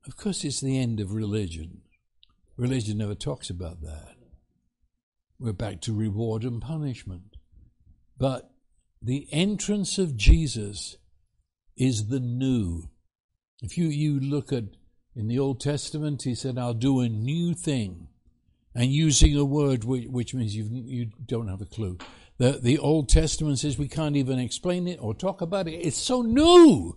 [0.06, 1.82] Of course, it's the end of religion.
[2.56, 4.13] Religion never talks about that.
[5.44, 7.36] We're back to reward and punishment.
[8.16, 8.50] But
[9.02, 10.96] the entrance of Jesus
[11.76, 12.88] is the new.
[13.60, 14.64] If you, you look at
[15.14, 18.08] in the Old Testament, he said, I'll do a new thing.
[18.74, 21.98] And using a word which, which means you you don't have a clue.
[22.38, 25.72] The, the Old Testament says we can't even explain it or talk about it.
[25.72, 26.96] It's so new.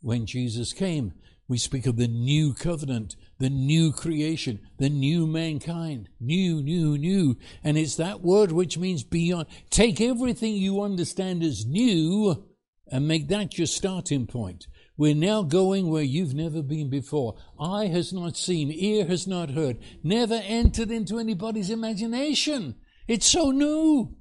[0.00, 1.12] When Jesus came,
[1.46, 6.08] we speak of the new covenant, the new creation, the new mankind.
[6.20, 7.36] New, new, new.
[7.64, 9.46] And it's that word which means beyond.
[9.70, 12.46] Take everything you understand as new
[12.86, 14.66] and make that your starting point.
[14.96, 17.36] We're now going where you've never been before.
[17.58, 22.74] Eye has not seen, ear has not heard, never entered into anybody's imagination.
[23.08, 24.16] It's so new.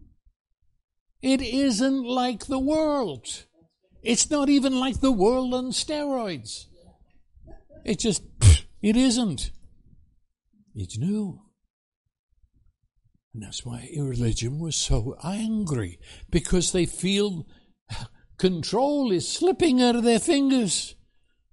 [1.22, 3.28] It isn't like the world.
[4.02, 6.68] It's not even like the world on steroids.
[7.84, 8.24] It just,
[8.82, 9.52] it isn't.
[10.76, 11.42] It's new.
[13.34, 17.46] And that's why religion was so angry, because they feel
[18.38, 20.96] control is slipping out of their fingers.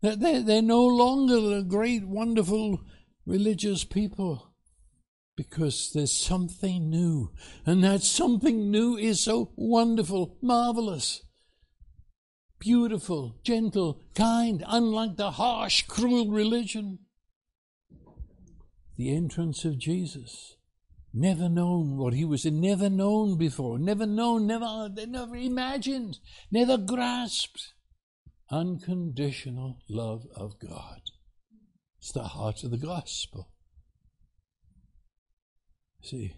[0.03, 2.81] They're, they're no longer the great, wonderful
[3.27, 4.55] religious people
[5.37, 7.33] because there's something new.
[7.65, 11.23] And that something new is so wonderful, marvelous,
[12.59, 17.01] beautiful, gentle, kind, unlike the harsh, cruel religion.
[18.97, 20.57] The entrance of Jesus
[21.13, 26.19] never known what he was never known before, never known, never, never imagined,
[26.51, 27.73] never grasped.
[28.51, 31.01] Unconditional love of God.
[31.99, 33.51] It's the heart of the gospel.
[36.03, 36.35] See,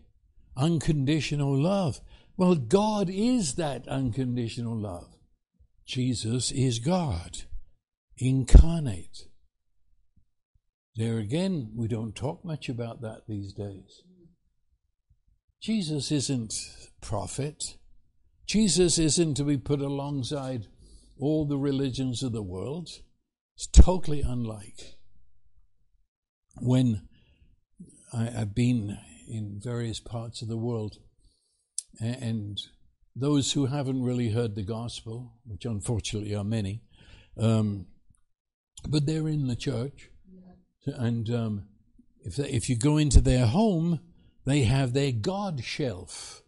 [0.56, 2.00] unconditional love.
[2.36, 5.14] Well, God is that unconditional love.
[5.84, 7.42] Jesus is God,
[8.16, 9.27] incarnate.
[10.98, 14.02] There again, we don't talk much about that these days.
[15.62, 16.52] Jesus isn't
[17.00, 17.76] prophet.
[18.48, 20.66] Jesus isn't to be put alongside
[21.16, 22.88] all the religions of the world.
[23.54, 24.96] It's totally unlike.
[26.56, 27.06] When
[28.12, 30.96] I, have been in various parts of the world,
[32.00, 32.60] and
[33.14, 36.82] those who haven't really heard the gospel, which unfortunately are many,
[37.38, 37.86] um,
[38.88, 40.10] but they're in the church,
[40.88, 41.68] and um,
[42.22, 44.00] if they, if you go into their home,
[44.44, 46.42] they have their God shelf.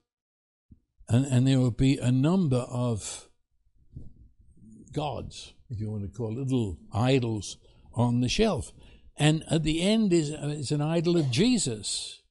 [1.08, 3.28] And, and there will be a number of
[4.92, 7.56] gods, if you want to call it, little idols
[7.94, 8.72] on the shelf.
[9.16, 12.22] And at the end is, is an idol of Jesus.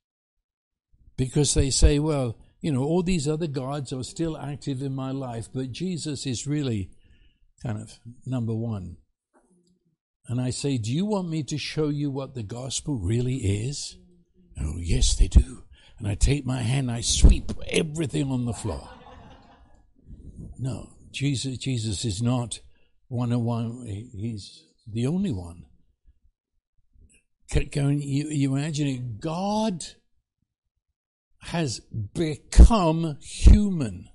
[1.18, 5.12] Because they say, well, you know, all these other gods are still active in my
[5.12, 6.90] life, but Jesus is really
[7.62, 8.98] kind of number one.
[10.30, 13.98] And I say, Do you want me to show you what the gospel really is?
[14.62, 15.64] Oh, yes, they do.
[15.98, 18.90] And I take my hand, I sweep everything on the floor.
[20.60, 22.60] No, Jesus, Jesus is not
[23.08, 23.86] one on one.
[23.88, 25.66] He's the only one.
[27.50, 29.20] Can you, you imagine it?
[29.20, 29.84] God
[31.42, 34.10] has become human.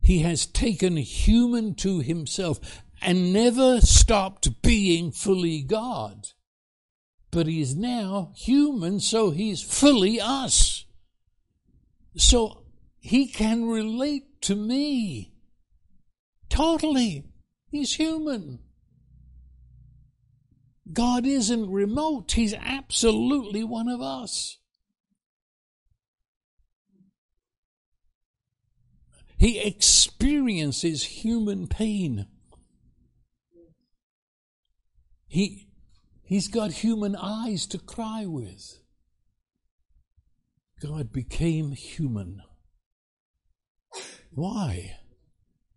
[0.00, 6.28] He has taken human to himself and never stopped being fully God
[7.30, 10.84] but he's now human, so he's fully us.
[12.16, 12.64] So
[12.98, 15.32] he can relate to me
[16.48, 17.24] totally.
[17.70, 18.58] He's human.
[20.92, 24.58] God isn't remote, He's absolutely one of us.
[29.38, 32.26] He experiences human pain.
[35.30, 35.68] He,
[36.24, 38.80] he's got human eyes to cry with.
[40.82, 42.42] God became human.
[44.32, 44.96] Why?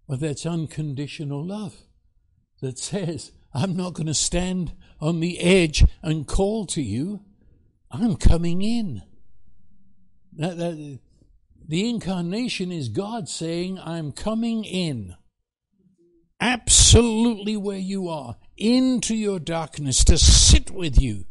[0.07, 1.75] Well, that's unconditional love
[2.61, 7.23] that says, I'm not going to stand on the edge and call to you.
[7.91, 9.03] I'm coming in.
[10.35, 10.99] That, that,
[11.67, 15.15] the incarnation is God saying, I'm coming in.
[16.39, 21.25] Absolutely where you are, into your darkness, to sit with you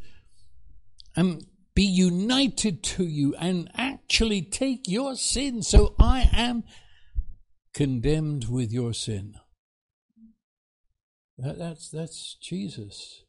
[1.14, 5.62] and be united to you and actually take your sin.
[5.62, 6.64] So I am
[7.74, 9.34] condemned with your sin.
[11.38, 13.24] That, that's, that's Jesus.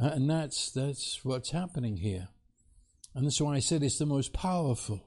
[0.00, 2.28] Uh, and that's, that's what's happening here.
[3.14, 5.04] And that's why I said it's the most powerful,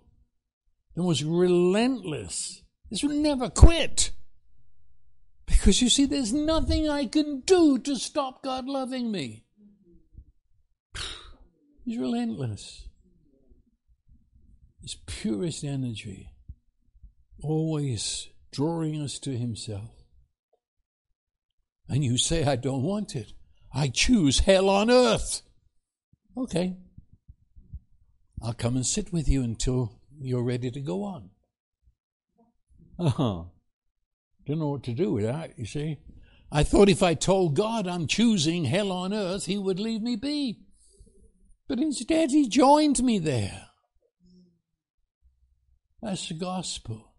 [0.96, 2.62] the most relentless.
[2.92, 4.12] This will never quit.
[5.46, 9.46] Because you see, there's nothing I can do to stop God loving me.
[11.86, 12.88] He's relentless.
[14.82, 16.30] His purest energy,
[17.42, 19.92] always drawing us to Himself.
[21.88, 23.34] And you say, I don't want it.
[23.74, 25.42] I choose hell on earth.
[26.38, 26.78] Okay.
[28.42, 31.30] I'll come and sit with you until you're ready to go on.
[32.98, 33.44] Uh huh.
[34.48, 35.98] Don't know what to do with that, you see.
[36.52, 40.16] I thought if I told God I'm choosing hell on earth, He would leave me
[40.16, 40.62] be.
[41.68, 43.68] But instead, He joined me there.
[46.02, 47.14] That's the gospel.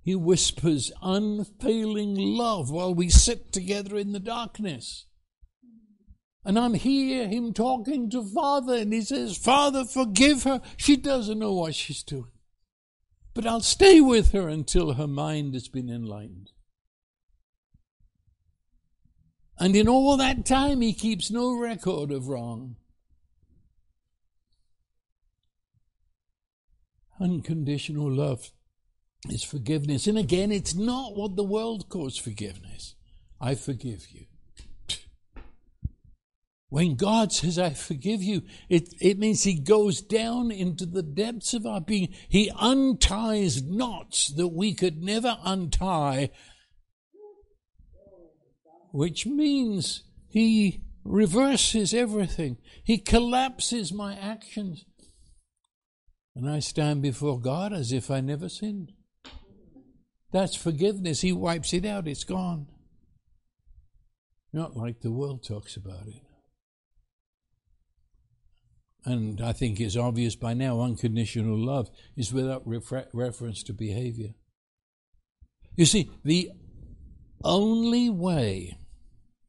[0.00, 5.06] He whispers unfailing love while we sit together in the darkness.
[6.44, 10.62] And I'm here, him talking to Father, and he says, Father, forgive her.
[10.76, 12.30] She doesn't know what she's doing.
[13.36, 16.52] But I'll stay with her until her mind has been enlightened.
[19.58, 22.76] And in all that time, he keeps no record of wrong.
[27.20, 28.52] Unconditional love
[29.28, 30.06] is forgiveness.
[30.06, 32.94] And again, it's not what the world calls forgiveness.
[33.38, 34.24] I forgive you.
[36.68, 41.54] When God says, I forgive you, it, it means He goes down into the depths
[41.54, 42.12] of our being.
[42.28, 46.30] He unties knots that we could never untie,
[48.90, 52.56] which means He reverses everything.
[52.82, 54.84] He collapses my actions.
[56.34, 58.92] And I stand before God as if I never sinned.
[60.32, 61.20] That's forgiveness.
[61.20, 62.66] He wipes it out, it's gone.
[64.52, 66.25] Not like the world talks about it.
[69.06, 74.34] And I think it's obvious by now unconditional love is without refer- reference to behavior.
[75.76, 76.50] You see, the
[77.44, 78.76] only way,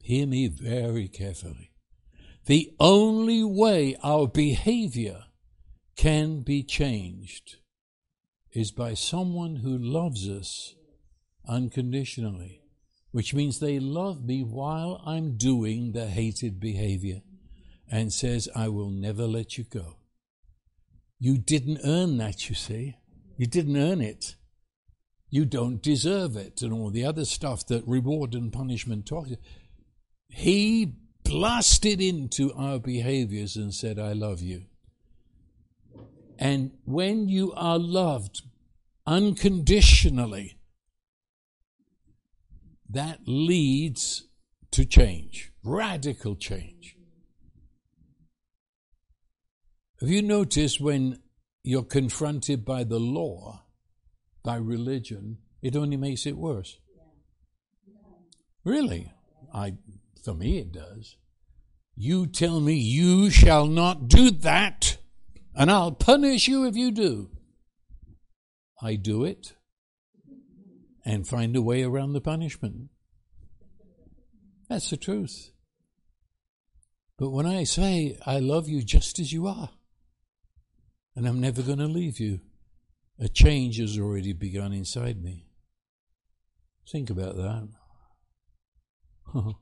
[0.00, 1.72] hear me very carefully,
[2.46, 5.24] the only way our behavior
[5.96, 7.56] can be changed
[8.52, 10.76] is by someone who loves us
[11.48, 12.62] unconditionally,
[13.10, 17.22] which means they love me while I'm doing the hated behavior
[17.90, 19.96] and says, I will never let you go.
[21.18, 22.96] You didn't earn that, you see.
[23.36, 24.36] You didn't earn it.
[25.30, 29.32] You don't deserve it, and all the other stuff that reward and punishment talks.
[30.28, 34.64] He blasted into our behaviors and said, I love you.
[36.38, 38.42] And when you are loved
[39.06, 40.58] unconditionally,
[42.88, 44.28] that leads
[44.70, 46.97] to change, radical change.
[50.00, 51.20] Have you noticed when
[51.64, 53.64] you're confronted by the law,
[54.44, 56.78] by religion, it only makes it worse?
[58.64, 59.12] Really?
[59.52, 59.74] I,
[60.24, 61.16] for me, it does.
[61.96, 64.98] You tell me you shall not do that,
[65.54, 67.30] and I'll punish you if you do.
[68.80, 69.54] I do it
[71.04, 72.90] and find a way around the punishment.
[74.68, 75.50] That's the truth.
[77.16, 79.70] But when I say, I love you just as you are,
[81.18, 82.38] and I'm never going to leave you.
[83.18, 85.48] A change has already begun inside me.
[86.88, 87.68] Think about that.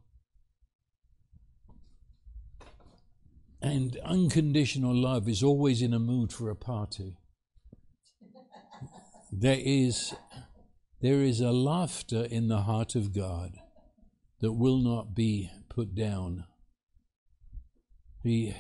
[3.63, 7.17] and unconditional love is always in a mood for a party.
[9.33, 10.15] There is,
[11.01, 13.53] there is a laughter in the heart of God
[14.43, 16.45] that will not be put down
[18.23, 18.55] He,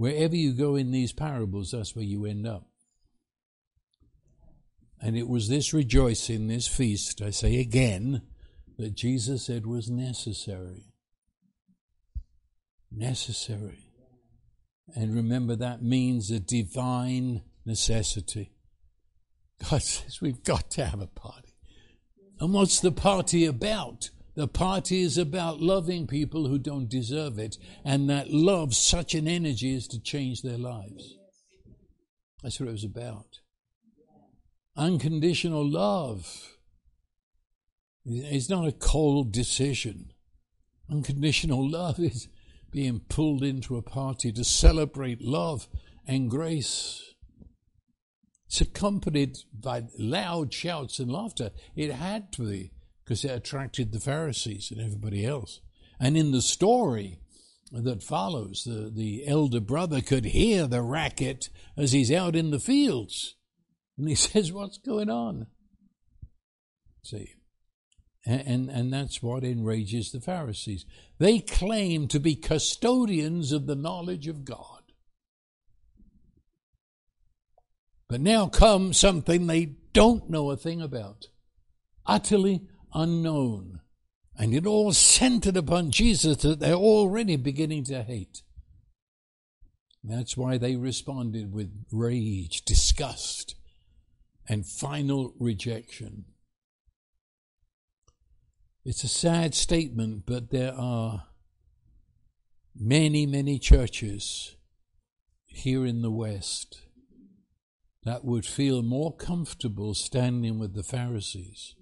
[0.00, 2.66] wherever you go in these parables, that's where you end up.
[4.98, 8.22] And it was this rejoicing, this feast, I say again,
[8.78, 10.94] that Jesus said was necessary.
[12.90, 13.90] Necessary.
[14.96, 18.52] And remember, that means a divine necessity.
[19.68, 21.52] God says we've got to have a party.
[22.40, 24.08] And what's the party about?
[24.40, 29.28] The party is about loving people who don't deserve it, and that love, such an
[29.28, 31.18] energy, is to change their lives.
[32.42, 33.40] That's what it was about.
[34.78, 36.56] Unconditional love
[38.06, 40.10] is not a cold decision.
[40.90, 42.28] Unconditional love is
[42.70, 45.68] being pulled into a party to celebrate love
[46.06, 47.12] and grace.
[48.46, 51.50] It's accompanied by loud shouts and laughter.
[51.76, 52.72] It had to be
[53.10, 55.60] because it attracted the Pharisees and everybody else.
[55.98, 57.18] And in the story
[57.72, 62.60] that follows, the, the elder brother could hear the racket as he's out in the
[62.60, 63.34] fields.
[63.98, 65.48] And he says, What's going on?
[67.02, 67.34] See,
[68.24, 70.86] and, and, and that's what enrages the Pharisees.
[71.18, 74.82] They claim to be custodians of the knowledge of God.
[78.08, 81.26] But now comes something they don't know a thing about,
[82.06, 83.80] utterly unknown.
[84.36, 88.42] And it all centered upon Jesus that they're already beginning to hate.
[90.02, 93.54] That's why they responded with rage, disgust,
[94.48, 96.24] and final rejection.
[98.84, 101.26] It's a sad statement, but there are
[102.74, 104.56] many, many churches
[105.46, 106.80] here in the West
[108.04, 111.74] that would feel more comfortable standing with the Pharisees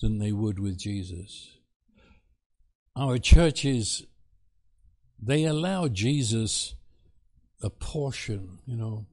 [0.00, 1.58] than they would with Jesus.
[2.96, 4.04] Our churches,
[5.20, 6.74] they allow Jesus
[7.62, 9.06] a portion, you know.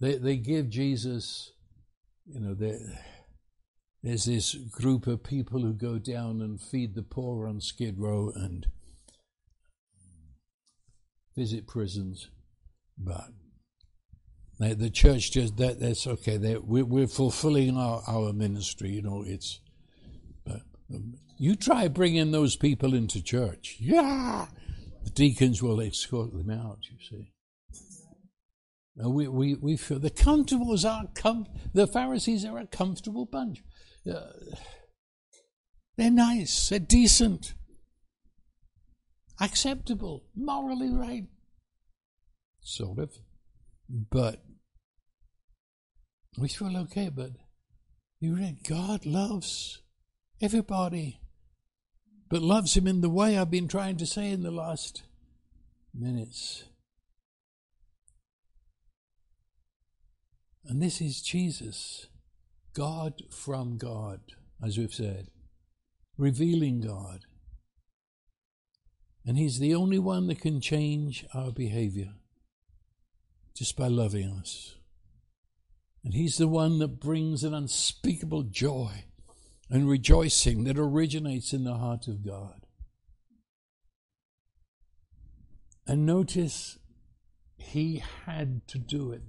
[0.00, 1.52] They, they give Jesus,
[2.26, 2.54] you know,
[4.02, 8.32] there's this group of people who go down and feed the poor on Skid Row
[8.34, 8.66] and
[11.36, 12.28] visit prisons,
[12.98, 13.28] but
[14.58, 16.36] the church just that that's okay.
[16.58, 18.90] We're, we're fulfilling our, our ministry.
[18.90, 19.60] You know, it's.
[21.38, 23.76] You try bringing those people into church.
[23.80, 24.46] Yeah,
[25.04, 26.78] the deacons will escort them out.
[26.90, 27.32] You see.
[28.96, 33.62] we, we, we feel the comfortables are com- the Pharisees are a comfortable bunch.
[34.10, 34.32] Uh,
[35.96, 36.68] they're nice.
[36.68, 37.54] They're decent.
[39.40, 40.24] Acceptable.
[40.36, 41.26] Morally right.
[42.60, 43.10] Sort of.
[43.88, 44.42] But
[46.38, 47.32] we feel okay, but
[48.20, 49.82] you read God loves
[50.42, 51.20] everybody,
[52.28, 55.04] but loves him in the way I've been trying to say in the last
[55.94, 56.64] minutes.
[60.64, 62.06] And this is Jesus,
[62.74, 64.20] God from God,
[64.64, 65.28] as we've said,
[66.16, 67.20] revealing God.
[69.24, 72.14] And He's the only one that can change our behavior
[73.54, 74.76] just by loving us.
[76.04, 79.04] And He's the one that brings an unspeakable joy
[79.70, 82.66] and rejoicing that originates in the heart of God.
[85.86, 86.78] And notice
[87.56, 89.22] He had to do it.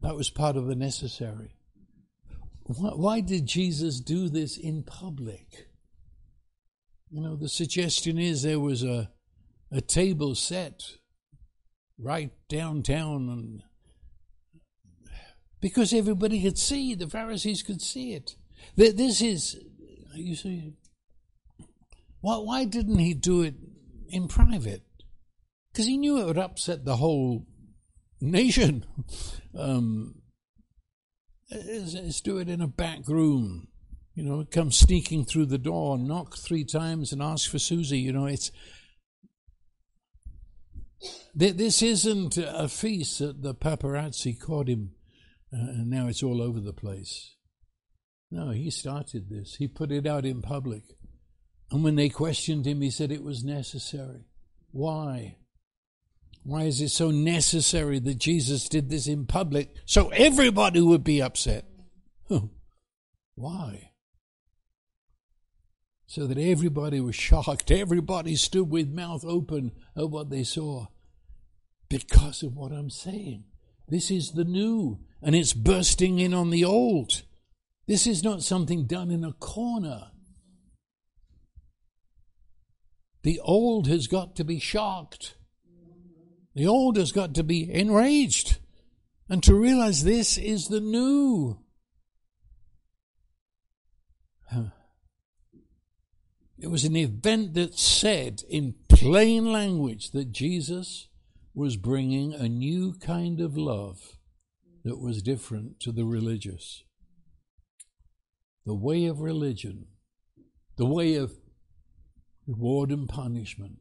[0.00, 1.56] That was part of the necessary.
[2.66, 5.68] Why did Jesus do this in public?
[7.10, 9.10] You know, the suggestion is there was a,
[9.70, 10.82] a table set
[11.98, 13.62] right downtown and
[15.60, 18.36] because everybody could see the pharisees could see it
[18.76, 19.56] this is
[20.14, 20.74] you see
[22.20, 23.54] why, why didn't he do it
[24.08, 24.82] in private?
[25.72, 27.46] Because he knew it would upset the whole
[28.20, 28.86] nation.
[29.56, 30.22] Um,
[31.50, 33.68] let's, let's do it in a back room.
[34.14, 37.98] You know come sneaking through the door knock three times and ask for susie.
[37.98, 38.52] You know it's
[41.34, 44.92] this isn't a feast that the paparazzi caught him
[45.52, 47.34] uh, and now it's all over the place.
[48.34, 49.54] No, he started this.
[49.54, 50.82] He put it out in public.
[51.70, 54.26] And when they questioned him, he said it was necessary.
[54.72, 55.36] Why?
[56.42, 61.22] Why is it so necessary that Jesus did this in public so everybody would be
[61.22, 61.64] upset?
[63.36, 63.92] Why?
[66.06, 67.70] So that everybody was shocked.
[67.70, 70.88] Everybody stood with mouth open at what they saw
[71.88, 73.44] because of what I'm saying.
[73.86, 77.22] This is the new, and it's bursting in on the old.
[77.86, 80.10] This is not something done in a corner.
[83.22, 85.34] The old has got to be shocked.
[86.54, 88.58] The old has got to be enraged
[89.28, 91.58] and to realize this is the new.
[96.56, 101.08] It was an event that said in plain language that Jesus
[101.52, 104.16] was bringing a new kind of love
[104.82, 106.84] that was different to the religious.
[108.66, 109.86] The way of religion,
[110.76, 111.32] the way of
[112.46, 113.76] reward and punishment,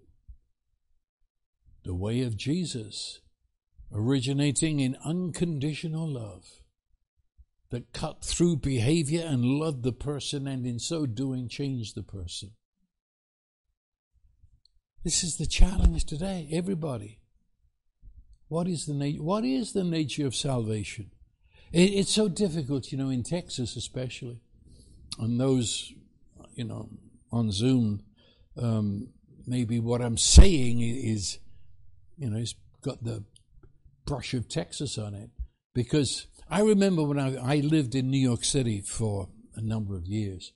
[1.84, 3.22] the way of Jesus,
[3.92, 6.46] originating in unconditional love
[7.72, 12.52] that cut through behavior and loved the person, and in so doing, changed the person.
[15.04, 17.20] This is the challenge today, everybody.
[18.48, 21.10] What is the na- what is the nature of salvation?
[21.72, 24.43] It, it's so difficult, you know, in Texas especially,
[25.20, 25.94] and those,
[26.56, 26.90] you know,
[27.32, 28.04] on Zoom.
[28.58, 29.10] Um,
[29.46, 31.40] maybe what I'm saying is,
[32.18, 33.24] you know, it's got the
[34.06, 35.30] brush of Texas on it
[35.74, 40.06] because I remember when I, I lived in New York City for a number of
[40.06, 40.54] years,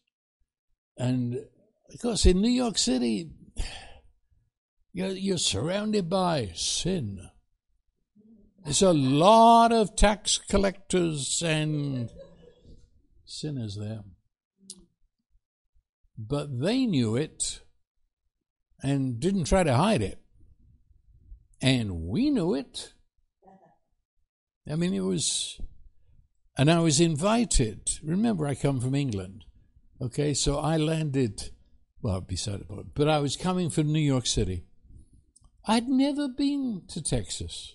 [0.97, 3.32] and of course in New York City,
[4.93, 7.30] you're, you're surrounded by sin.
[8.64, 12.10] There's a lot of tax collectors and
[13.26, 14.01] sinners there.
[16.18, 17.61] But they knew it
[18.82, 20.20] and didn't try to hide it.
[21.61, 22.93] And we knew it.
[24.70, 25.59] I mean, it was,
[26.57, 27.99] and I was invited.
[28.03, 29.45] Remember, I come from England.
[30.01, 31.51] Okay, so I landed,
[32.01, 34.65] well, beside it, but I was coming from New York City.
[35.65, 37.74] I'd never been to Texas.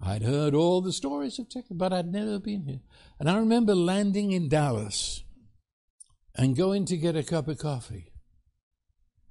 [0.00, 2.80] I'd heard all the stories of Texas, but I'd never been here.
[3.18, 5.23] And I remember landing in Dallas
[6.34, 8.12] and going to get a cup of coffee.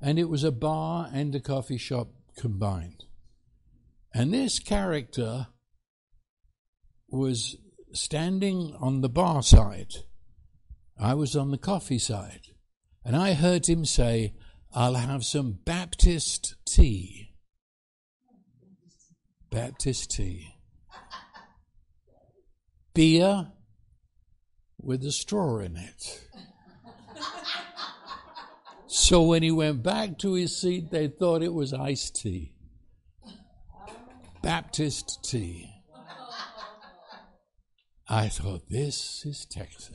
[0.01, 3.05] And it was a bar and a coffee shop combined.
[4.13, 5.47] And this character
[7.09, 7.57] was
[7.93, 9.93] standing on the bar side.
[10.99, 12.47] I was on the coffee side.
[13.05, 14.33] And I heard him say,
[14.73, 17.35] I'll have some Baptist tea.
[19.49, 20.53] Baptist tea
[22.93, 23.47] beer
[24.79, 26.27] with a straw in it.
[28.87, 32.53] So when he went back to his seat, they thought it was iced tea.
[34.41, 35.69] Baptist tea.
[38.09, 39.89] I thought, this is Texas.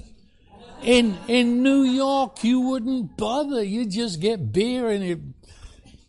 [0.82, 3.62] In in New York, you wouldn't bother.
[3.62, 5.34] You just get beer and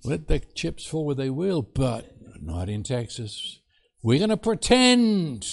[0.03, 1.61] let the chips fall where they will.
[1.61, 3.59] But not in Texas.
[4.01, 5.45] We're going to pretend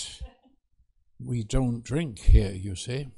[1.19, 3.09] we don't drink here, you see.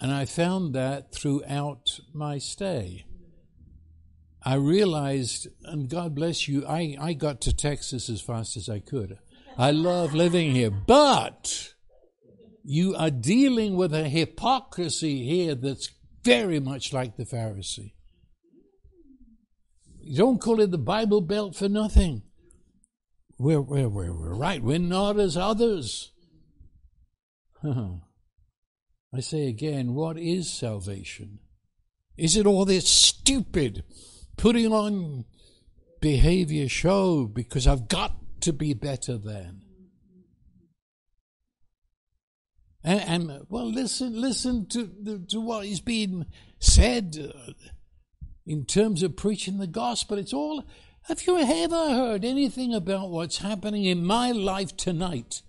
[0.00, 3.04] And I found that throughout my stay.
[4.42, 8.78] I realized, and God bless you, I, I got to Texas as fast as I
[8.78, 9.18] could.
[9.58, 11.74] I love living here, but
[12.64, 15.90] you are dealing with a hypocrisy here that's
[16.24, 17.92] very much like the Pharisee.
[20.00, 22.22] You don't call it the Bible Belt for nothing.
[23.38, 24.62] We're, we're, we're, we're right.
[24.62, 26.12] We're not as others.
[29.12, 31.40] I say again, what is salvation?
[32.16, 33.82] Is it all this stupid
[34.36, 35.24] putting on
[36.00, 39.62] behavior show because I've got to be better than?
[42.82, 46.26] And, and well, listen, listen to, to what is being
[46.58, 47.52] said uh,
[48.46, 50.18] in terms of preaching the gospel.
[50.18, 50.64] It's all
[51.04, 55.42] have you ever heard anything about what's happening in my life tonight?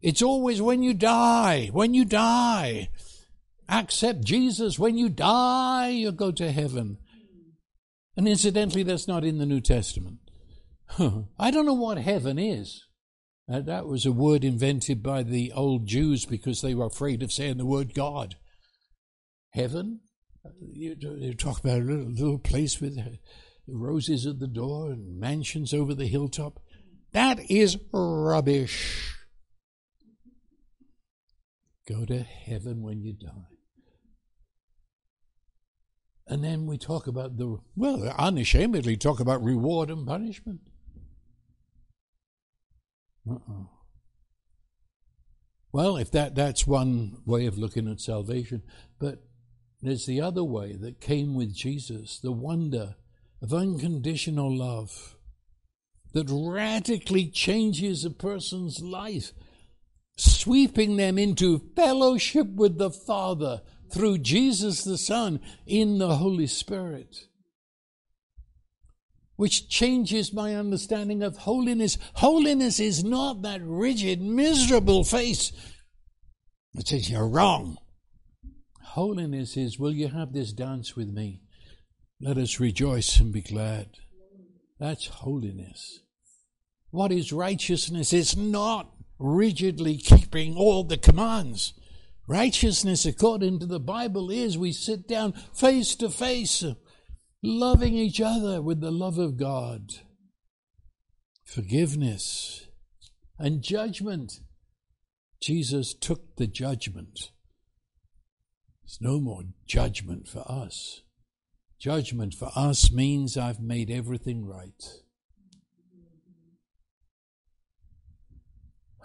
[0.00, 2.88] It's always when you die, when you die.
[3.68, 4.78] Accept Jesus.
[4.78, 6.98] When you die, you'll go to heaven.
[8.16, 10.18] And incidentally, that's not in the New Testament.
[11.38, 12.84] I don't know what heaven is.
[13.50, 17.32] Uh, that was a word invented by the old Jews because they were afraid of
[17.32, 18.36] saying the word God.
[19.50, 20.00] Heaven?
[20.44, 22.98] Uh, you, you talk about a little, little place with
[23.66, 26.60] roses at the door and mansions over the hilltop.
[27.12, 29.17] That is rubbish.
[31.88, 33.56] Go to heaven when you die.
[36.26, 40.60] And then we talk about the, well, unashamedly talk about reward and punishment.
[43.28, 43.64] Uh-uh.
[45.72, 48.62] Well, if that, that's one way of looking at salvation,
[48.98, 49.22] but
[49.80, 52.96] there's the other way that came with Jesus, the wonder
[53.40, 55.16] of unconditional love
[56.12, 59.32] that radically changes a person's life,
[60.18, 67.28] sweeping them into fellowship with the Father through Jesus the Son in the Holy Spirit.
[69.38, 71.96] which changes my understanding of holiness.
[72.14, 75.52] Holiness is not that rigid, miserable face
[76.74, 77.78] that says you're wrong.
[78.82, 81.40] Holiness is, will you have this dance with me?
[82.20, 83.90] Let us rejoice and be glad.
[84.80, 86.00] That's holiness.
[86.90, 88.12] What is righteousness?
[88.12, 91.74] It's not rigidly keeping all the commands.
[92.26, 96.64] Righteousness, according to the Bible, is we sit down face to face
[97.42, 99.94] loving each other with the love of God,
[101.44, 102.66] forgiveness,
[103.38, 104.40] and judgment.
[105.40, 107.30] Jesus took the judgment.
[108.82, 111.02] There's no more judgment for us.
[111.78, 114.82] Judgment for us means I've made everything right.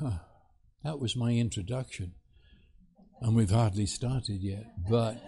[0.04, 0.18] Huh.
[0.84, 2.14] That was my introduction.
[3.22, 4.66] And we've hardly started yet.
[4.90, 5.22] But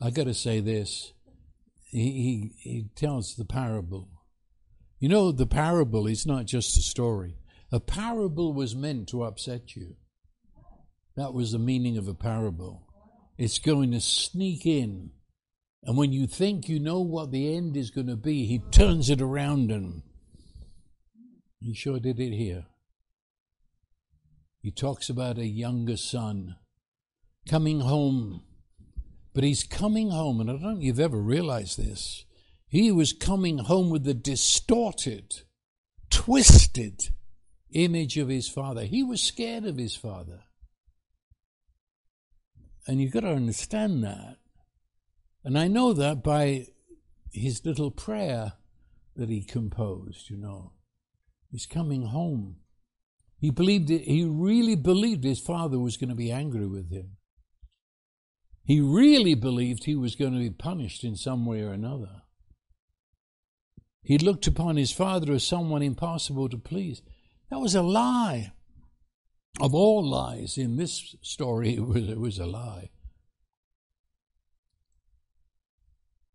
[0.00, 1.12] I got to say this.
[1.90, 4.08] He, he, he tells the parable.
[4.98, 7.36] You know, the parable is not just a story.
[7.70, 9.96] A parable was meant to upset you.
[11.16, 12.86] That was the meaning of a parable.
[13.38, 15.10] It's going to sneak in.
[15.84, 19.10] And when you think you know what the end is going to be, he turns
[19.10, 20.02] it around and
[21.62, 22.66] he sure did it here.
[24.60, 26.56] He talks about a younger son
[27.48, 28.42] coming home
[29.34, 32.24] but he's coming home, and I don't know if you've ever realized this.
[32.68, 35.42] He was coming home with the distorted,
[36.10, 37.08] twisted
[37.72, 38.84] image of his father.
[38.84, 40.40] He was scared of his father.
[42.86, 44.36] And you've got to understand that.
[45.44, 46.66] And I know that by
[47.30, 48.54] his little prayer
[49.16, 50.72] that he composed, you know.
[51.52, 52.56] He's coming home.
[53.38, 57.18] He believed it, he really believed his father was going to be angry with him.
[58.64, 62.22] He really believed he was going to be punished in some way or another.
[64.02, 67.02] He looked upon his father as someone impossible to please.
[67.50, 68.52] That was a lie.
[69.60, 72.90] Of all lies in this story, it was, it was a lie.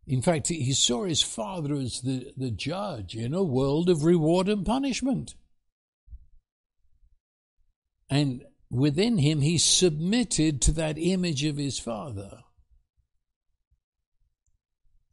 [0.07, 4.47] In fact, he saw his father as the, the judge in a world of reward
[4.47, 5.35] and punishment.
[8.09, 12.43] And within him, he submitted to that image of his father.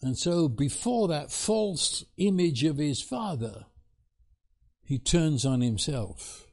[0.01, 3.65] And so, before that false image of his father,
[4.85, 6.47] he turns on himself.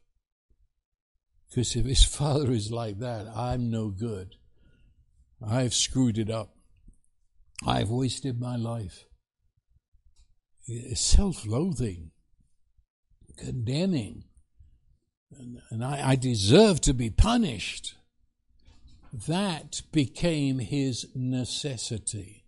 [1.50, 4.36] Because if his father is like that, I'm no good.
[5.46, 6.56] I've screwed it up.
[7.66, 9.06] I've wasted my life.
[10.94, 12.12] Self loathing,
[13.38, 14.24] condemning
[15.38, 17.96] and, and I, I deserve to be punished.
[19.28, 22.46] That became his necessity.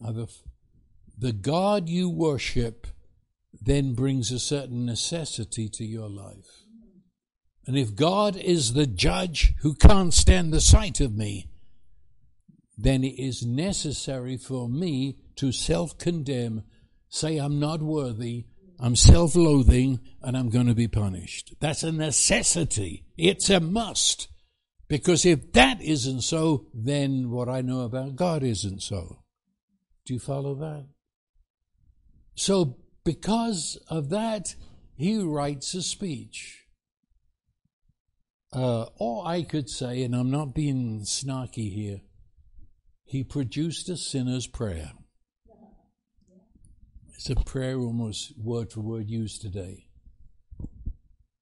[0.00, 0.28] The,
[1.16, 2.86] the God you worship
[3.60, 6.64] then brings a certain necessity to your life.
[7.66, 11.48] And if God is the judge who can't stand the sight of me,
[12.76, 16.62] then it is necessary for me to self condemn,
[17.08, 18.46] say I'm not worthy,
[18.78, 21.54] I'm self loathing and I'm going to be punished.
[21.60, 23.04] That's a necessity.
[23.16, 24.28] It's a must.
[24.88, 29.22] Because if that isn't so, then what I know about God isn't so.
[30.04, 30.86] Do you follow that?
[32.34, 34.54] So, because of that,
[34.96, 36.66] he writes a speech.
[38.52, 42.00] Uh, or I could say, and I'm not being snarky here,
[43.12, 44.92] he produced a sinner's prayer.
[47.14, 49.88] It's a prayer almost word for word used today.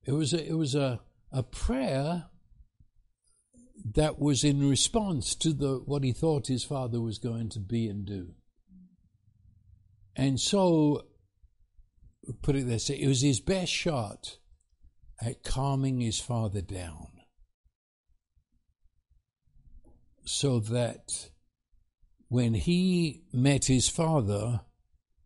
[0.04, 0.98] It was a, it was a,
[1.30, 2.24] a prayer
[3.94, 7.86] that was in response to the what he thought his father was going to be
[7.86, 8.34] and do.
[10.16, 11.06] And so,
[12.42, 14.38] put it this it was his best shot
[15.22, 17.06] at calming his father down
[20.24, 21.29] so that
[22.30, 24.60] when he met his father,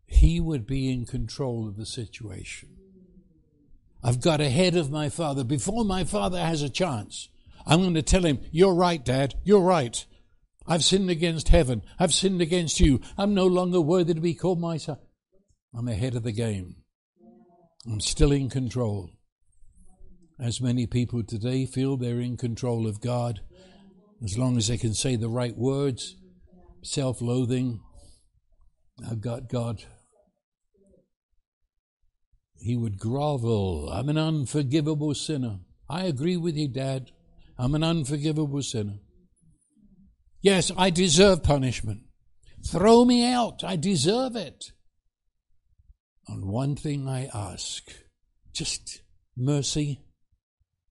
[0.07, 2.69] he would be in control of the situation.
[4.03, 5.43] I've got ahead of my father.
[5.43, 7.29] Before my father has a chance,
[7.65, 9.35] I'm going to tell him, You're right, Dad.
[9.43, 10.03] You're right.
[10.67, 11.83] I've sinned against heaven.
[11.99, 12.99] I've sinned against you.
[13.19, 14.97] I'm no longer worthy to be called my son.
[15.77, 16.77] I'm ahead of the game.
[17.85, 19.11] I'm still in control.
[20.39, 23.41] As many people today feel they're in control of God,
[24.23, 26.15] as long as they can say the right words,
[26.85, 27.81] self loathing,
[29.09, 29.83] I've got God
[32.65, 33.89] he would grovel.
[33.91, 35.59] I'm an unforgivable sinner.
[35.87, 37.11] I agree with you, Dad.
[37.59, 38.95] I'm an unforgivable sinner.
[40.41, 42.01] Yes, I deserve punishment.
[42.65, 43.63] Throw me out.
[43.63, 44.71] I deserve it.
[46.27, 47.83] On one thing I ask
[48.51, 49.01] just
[49.37, 50.01] mercy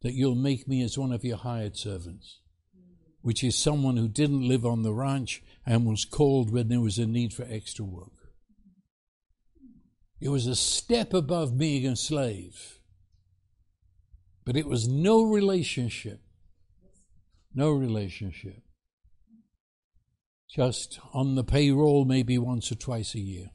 [0.03, 2.41] that you'll make me as one of your hired servants,
[3.21, 6.99] which is someone who didn't live on the ranch and was called when there was
[6.99, 8.11] a need for extra work.
[10.21, 12.79] It was a step above being a slave,
[14.45, 16.21] but it was no relationship.
[17.55, 18.63] No relationship.
[20.51, 23.51] Just on the payroll, maybe once or twice a year.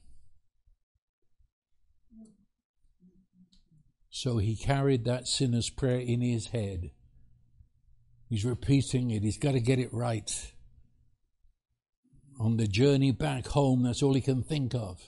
[4.09, 6.91] So he carried that sinner's prayer in his head.
[8.27, 9.23] He's repeating it.
[9.23, 10.51] He's got to get it right.
[12.39, 15.01] On the journey back home, that's all he can think of.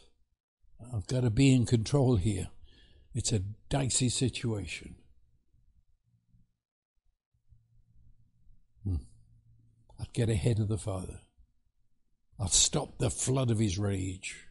[0.94, 2.50] I've got to be in control here.
[3.14, 4.96] It's a dicey situation.
[8.84, 8.96] Hmm.
[9.98, 11.22] I'll get ahead of the Father.
[12.38, 14.48] I'll stop the flood of his rage.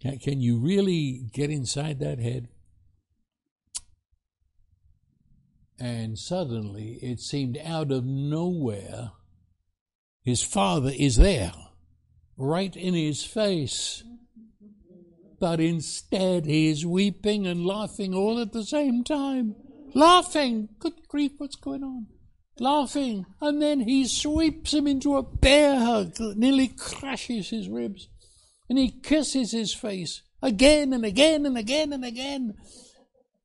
[0.00, 2.48] Can, can you really get inside that head?
[5.78, 9.12] And suddenly it seemed out of nowhere,
[10.22, 11.52] his father is there,
[12.36, 14.02] right in his face.
[15.40, 19.56] But instead he is weeping and laughing all at the same time.
[19.94, 20.68] Laughing!
[20.78, 22.06] Good grief, what's going on?
[22.58, 23.26] Laughing.
[23.40, 28.08] And then he sweeps him into a bear hug that nearly crushes his ribs
[28.68, 32.54] and he kisses his face again and again and again and again.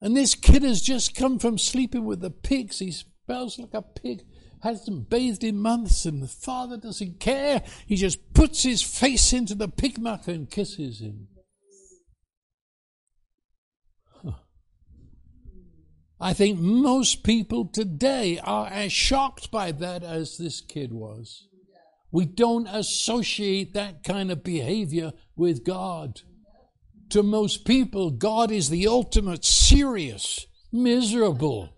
[0.01, 2.79] And this kid has just come from sleeping with the pigs.
[2.79, 4.23] He smells like a pig,
[4.61, 7.63] hasn't bathed in months, and the father doesn't care.
[7.85, 11.27] He just puts his face into the pig muck and kisses him.
[16.21, 21.47] I think most people today are as shocked by that as this kid was.
[22.11, 26.21] We don't associate that kind of behavior with God.
[27.09, 31.69] To most people, God is the ultimate serious, miserable,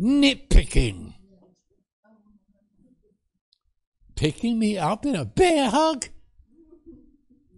[0.00, 1.14] nitpicking.
[4.16, 6.06] Picking me up in a bear hug?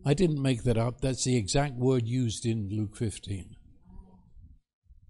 [0.04, 1.00] I didn't make that up.
[1.00, 3.56] That's the exact word used in Luke 15.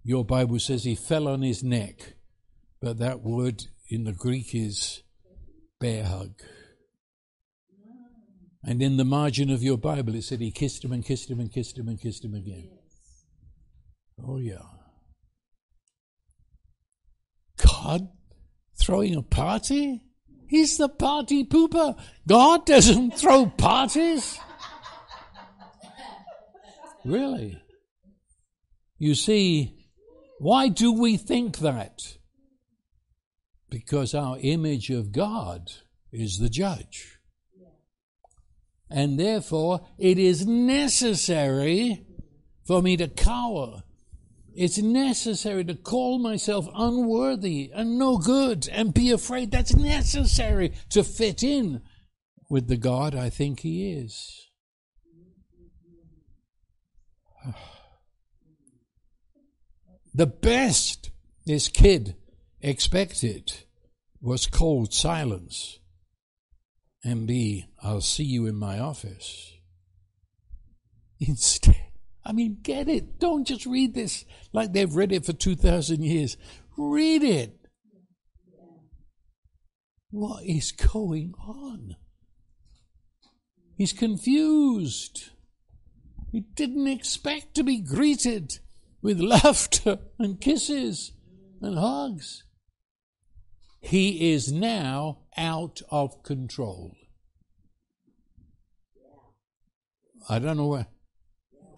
[0.03, 2.13] Your Bible says he fell on his neck,
[2.81, 5.03] but that word in the Greek is
[5.79, 6.41] bear hug.
[8.67, 11.39] And in the margin of your Bible, it said he kissed him and kissed him
[11.39, 12.71] and kissed him and kissed him again.
[14.27, 14.55] Oh, yeah.
[17.57, 18.09] God
[18.79, 20.01] throwing a party?
[20.47, 21.95] He's the party pooper.
[22.27, 24.39] God doesn't throw parties.
[27.03, 27.61] Really?
[28.97, 29.85] You see,
[30.39, 32.17] why do we think that?
[33.69, 35.71] Because our image of God
[36.11, 37.14] is the judge.
[38.89, 42.05] And therefore, it is necessary
[42.65, 43.83] for me to cower.
[44.53, 49.51] It's necessary to call myself unworthy and no good and be afraid.
[49.51, 51.81] That's necessary to fit in
[52.49, 54.49] with the God I think He is.
[60.17, 61.11] The best
[61.45, 62.15] this kid
[62.61, 63.51] expected
[64.21, 65.79] was cold silence
[67.05, 69.53] and B, I'll see you in my office.
[71.19, 71.77] Instead,
[72.25, 73.19] I mean, get it.
[73.19, 76.35] Don't just read this like they've read it for 2,000 years.
[76.75, 77.59] Read it.
[80.09, 81.95] What is going on?
[83.77, 85.29] He's confused.
[86.31, 88.59] He didn't expect to be greeted
[89.01, 91.11] with laughter and kisses
[91.61, 92.43] and hugs.
[93.79, 96.95] He is now out of control.
[100.27, 100.87] I don't know where.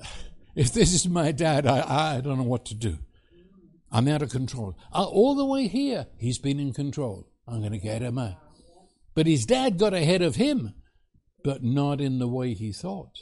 [0.55, 2.97] If this is my dad, I, I don't know what to do.
[3.91, 4.75] I'm out of control.
[4.91, 7.29] Uh, all the way here, he's been in control.
[7.47, 8.37] I'm going to get him out.
[9.13, 10.73] But his dad got ahead of him,
[11.43, 13.19] but not in the way he thought.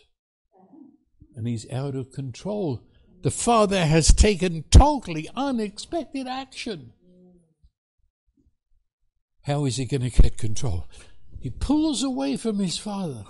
[1.36, 2.82] And he's out of control.
[3.22, 6.94] The father has taken totally unexpected action.
[9.46, 10.88] How is he going to get control?
[11.40, 13.26] He pulls away from his father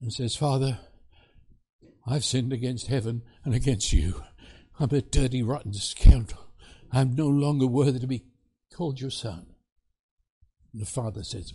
[0.00, 0.80] and says, Father,
[2.04, 4.24] I've sinned against heaven and against you.
[4.80, 6.48] I'm a dirty, rotten scoundrel.
[6.90, 8.24] I'm no longer worthy to be
[8.74, 9.46] called your son.
[10.72, 11.52] And the father says,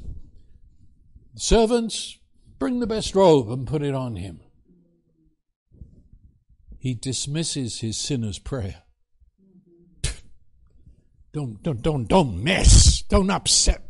[1.35, 2.17] Servants,
[2.59, 4.39] bring the best robe and put it on him.
[6.79, 8.83] He dismisses his sinner's prayer.
[11.33, 13.01] Don't, don't, don't, don't mess.
[13.03, 13.83] Don't upset.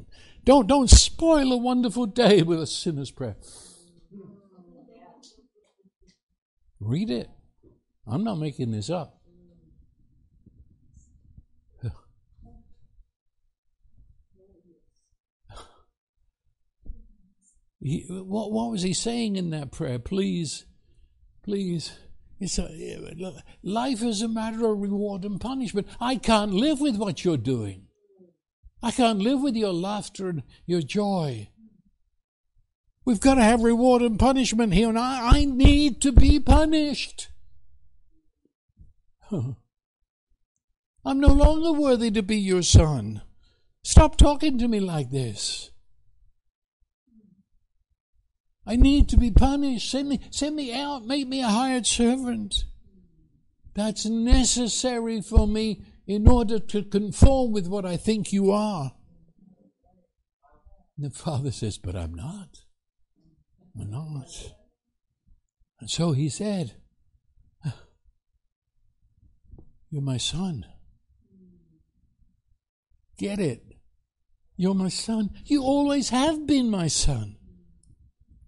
[0.43, 3.35] Don't, don't spoil a wonderful day with a sinner's prayer.
[6.79, 7.29] Read it.
[8.05, 9.19] I'm not making this up.
[17.79, 19.99] He, what, what was he saying in that prayer?
[19.99, 20.65] Please,
[21.43, 21.91] please.
[22.39, 22.69] It's a,
[23.63, 25.87] life is a matter of reward and punishment.
[25.99, 27.87] I can't live with what you're doing.
[28.81, 31.49] I can't live with your laughter and your joy.
[33.05, 37.29] We've got to have reward and punishment here, and I, I need to be punished.
[39.31, 39.55] I'm
[41.05, 43.21] no longer worthy to be your son.
[43.81, 45.71] Stop talking to me like this.
[48.67, 49.89] I need to be punished.
[49.89, 51.05] Send me, send me out.
[51.05, 52.65] Make me a hired servant.
[53.73, 58.91] That's necessary for me in order to conform with what I think you are.
[60.97, 62.49] And the father says, But I'm not.
[63.79, 64.27] I'm not.
[65.79, 66.75] And so he said,
[67.65, 67.75] ah,
[69.89, 70.65] You're my son.
[73.17, 73.63] Get it.
[74.57, 75.29] You're my son.
[75.45, 77.36] You always have been my son.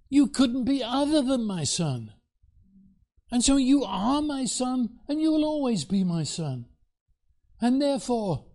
[0.09, 2.13] You couldn't be other than my son.
[3.31, 6.65] And so you are my son, and you will always be my son.
[7.61, 8.45] And therefore,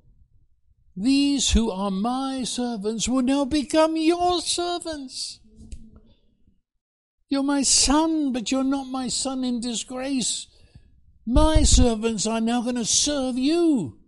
[0.97, 5.41] these who are my servants will now become your servants.
[7.29, 10.49] You're my son, but you're not my son in disgrace.
[11.27, 13.99] My servants are now going to serve you,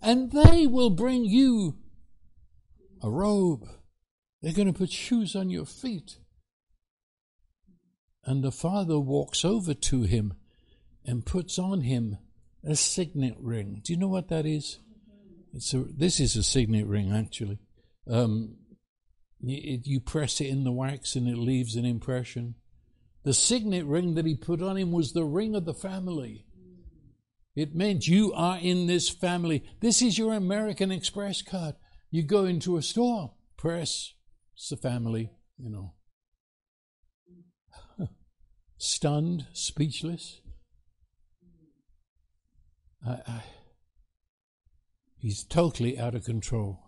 [0.00, 1.76] and they will bring you
[3.02, 3.66] a robe.
[4.40, 6.18] They're going to put shoes on your feet.
[8.26, 10.34] And the father walks over to him
[11.04, 12.18] and puts on him
[12.64, 13.82] a signet ring.
[13.84, 14.78] Do you know what that is?
[15.52, 17.58] It's a, this is a signet ring, actually.
[18.08, 18.56] Um,
[19.40, 22.54] you, you press it in the wax and it leaves an impression.
[23.24, 26.46] The signet ring that he put on him was the ring of the family.
[27.54, 29.64] It meant you are in this family.
[29.80, 31.76] This is your American Express card.
[32.10, 34.12] You go into a store, press,
[34.54, 35.94] it's the family, you know
[38.84, 40.40] stunned, speechless.
[43.06, 43.42] I, I,
[45.16, 46.80] he's totally out of control.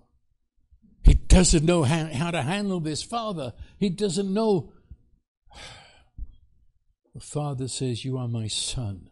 [1.02, 3.52] He doesn't know how, how to handle this father.
[3.78, 4.72] He doesn't know.
[7.14, 9.10] The father says, You are my son,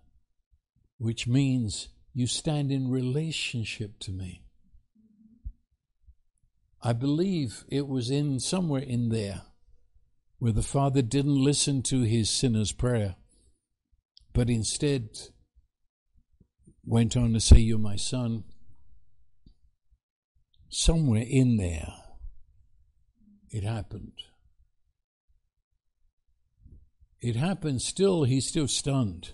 [0.99, 4.43] which means you stand in relationship to me.
[6.83, 9.43] I believe it was in somewhere in there
[10.45, 13.17] where the father didn't listen to his sinner's prayer,
[14.35, 15.09] but instead
[16.85, 18.45] went on to say, You're my son.
[20.69, 21.95] Somewhere in there,
[23.49, 24.13] it happened.
[27.23, 29.33] It happened still, he's still stunned,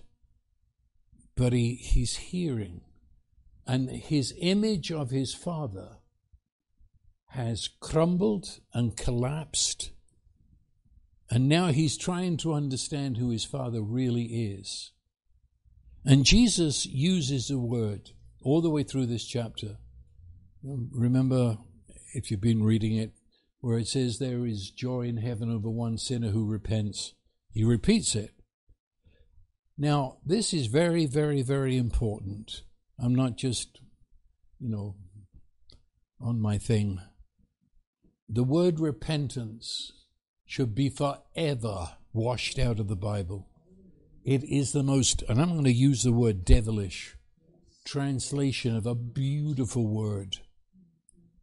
[1.34, 2.82] but he, he's hearing.
[3.66, 5.96] And his image of his father
[7.30, 9.90] has crumbled and collapsed
[11.30, 14.90] and now he's trying to understand who his father really is.
[16.04, 18.10] And Jesus uses a word
[18.42, 19.76] all the way through this chapter.
[20.68, 21.58] Um, remember,
[22.14, 23.12] if you've been reading it,
[23.60, 27.14] where it says there is joy in heaven over one sinner who repents.
[27.52, 28.32] He repeats it.
[29.78, 32.62] Now, this is very, very, very important.
[32.98, 33.80] I'm not just,
[34.58, 34.96] you know,
[36.20, 37.00] on my thing.
[38.28, 39.92] The word repentance
[40.50, 43.46] should be forever washed out of the Bible.
[44.24, 47.14] It is the most, and I'm going to use the word devilish,
[47.84, 50.38] translation of a beautiful word.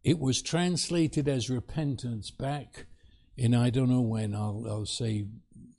[0.04, 2.84] It was translated as repentance back
[3.34, 5.24] in, I don't know when, I'll, I'll say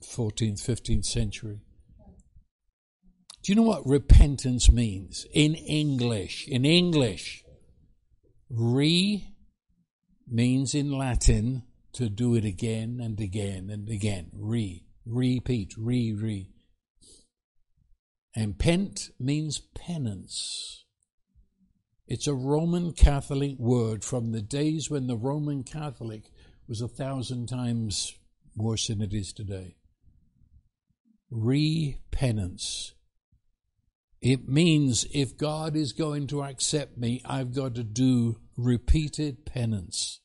[0.02, 1.60] 14th, 15th century.
[3.44, 6.48] Do you know what repentance means in English?
[6.48, 7.44] In English,
[8.50, 9.24] re
[10.26, 11.62] means in Latin
[11.94, 14.30] to do it again and again and again.
[14.32, 16.50] Re, repeat, re, re.
[18.34, 20.84] And pent means penance.
[22.06, 26.24] It's a Roman Catholic word from the days when the Roman Catholic
[26.68, 28.14] was a thousand times
[28.56, 29.76] worse than it is today.
[31.32, 32.92] Repenance.
[34.20, 40.20] It means if God is going to accept me, I've got to do repeated penance.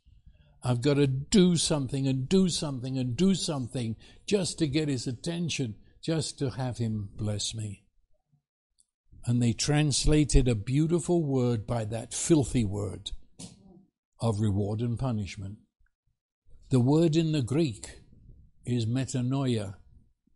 [0.68, 5.06] I've got to do something and do something and do something just to get his
[5.06, 7.84] attention, just to have him bless me.
[9.28, 13.12] And they translated a beautiful word by that filthy word
[14.20, 15.58] of reward and punishment.
[16.72, 18.00] The word in the Greek
[18.66, 19.76] is metanoia,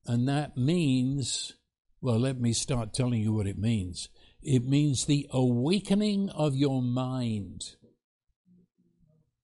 [0.05, 1.53] and that means,
[2.01, 4.09] well, let me start telling you what it means.
[4.43, 7.77] It means the awakening of your mind.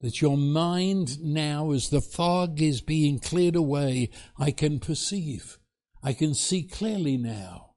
[0.02, 5.58] That your mind now, as the fog is being cleared away, I can perceive.
[6.04, 7.72] I can see clearly now.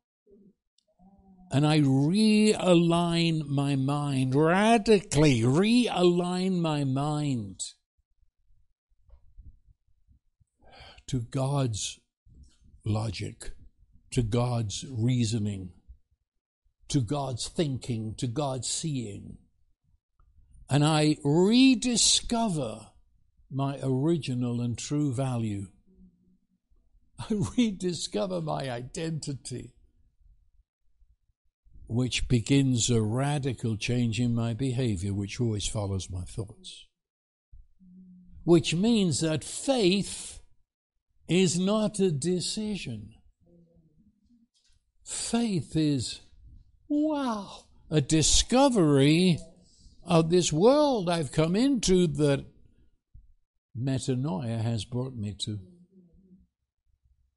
[1.50, 7.60] And I realign my mind, radically realign my mind
[11.06, 11.98] to God's
[12.84, 13.52] logic,
[14.10, 15.70] to God's reasoning,
[16.88, 19.38] to God's thinking, to God's seeing.
[20.70, 22.88] And I rediscover
[23.50, 25.68] my original and true value.
[27.18, 29.74] I rediscover my identity,
[31.86, 36.86] which begins a radical change in my behavior, which always follows my thoughts.
[38.44, 40.40] Which means that faith
[41.28, 43.14] is not a decision.
[45.04, 46.20] Faith is,
[46.88, 49.38] wow, a discovery
[50.08, 52.44] of this world I've come into that
[53.80, 55.60] metanoia has brought me to.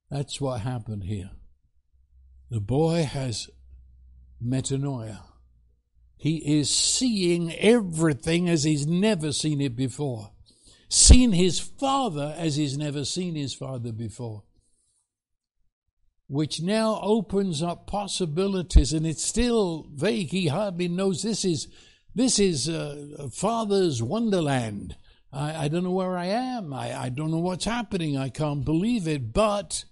[0.09, 1.29] That's what happened here.
[2.49, 3.49] The boy has
[4.43, 5.19] metanoia.
[6.17, 10.31] He is seeing everything as he's never seen it before
[10.91, 14.43] seen his father as he's never seen his father before.
[16.27, 20.29] Which now opens up possibilities, and it's still vague.
[20.31, 21.67] He hardly knows this is
[22.15, 24.95] this is uh, a father's wonderland.
[25.31, 26.73] I, I, don't know where I am.
[26.73, 28.17] I, I don't know what's happening.
[28.17, 29.85] I can't believe it, but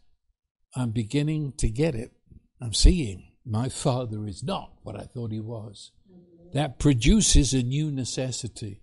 [0.75, 2.11] I'm beginning to get it.
[2.61, 5.91] I'm seeing my father is not what I thought he was.
[6.53, 8.81] That produces a new necessity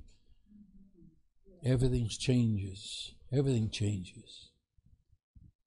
[1.66, 3.12] everything changes.
[3.32, 4.50] Everything changes.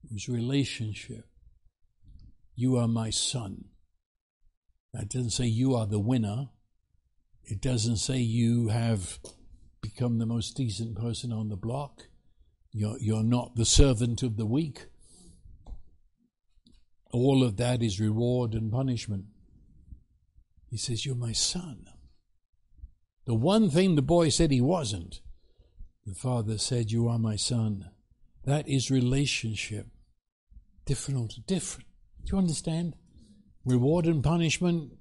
[0.04, 1.26] It was relationship.
[2.56, 3.66] You are my son.
[4.94, 6.50] That doesn't say you are the winner.
[7.50, 9.20] It doesn't say you have
[9.82, 12.04] become the most decent person on the block.
[12.72, 14.86] You're, you're not the servant of the weak.
[17.12, 19.26] All of that is reward and punishment.
[20.70, 21.88] He says, You're my son.
[23.26, 25.22] The one thing the boy said he wasn't
[26.10, 27.92] the Father said, You are my Son.
[28.46, 29.88] That is relationship.
[30.86, 31.88] Different, different.
[32.26, 32.96] Do you understand?
[33.64, 34.94] Reward and punishment,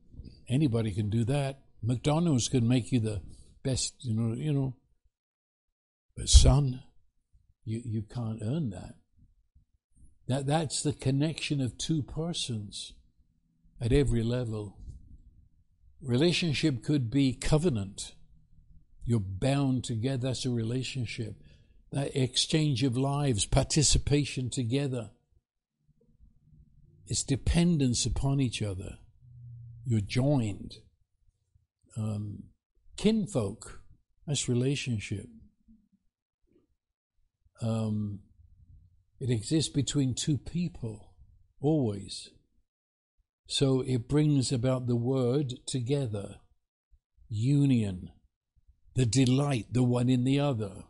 [0.49, 1.61] anybody can do that.
[1.83, 3.23] McDonald's can make you the
[3.63, 4.75] best, you know, you know.
[6.17, 6.83] But son,
[7.65, 8.95] you, you can't earn that.
[10.27, 12.93] That that's the connection of two persons
[13.81, 14.79] at every level.
[16.01, 18.15] Relationship could be covenant.
[19.05, 20.29] You're bound together.
[20.29, 21.37] That's a relationship.
[21.93, 25.11] That exchange of lives, participation together.
[27.07, 28.99] It's dependence upon each other.
[29.87, 30.75] You're joined.
[31.99, 32.45] Um,
[32.97, 33.81] kinfolk,
[34.27, 35.27] that's relationship.
[37.61, 38.21] Um,
[39.21, 41.15] it exists between two people,
[41.61, 42.31] always.
[43.49, 46.37] So it brings about the word together,
[47.29, 48.11] union
[48.99, 50.83] the delight, the one in the other.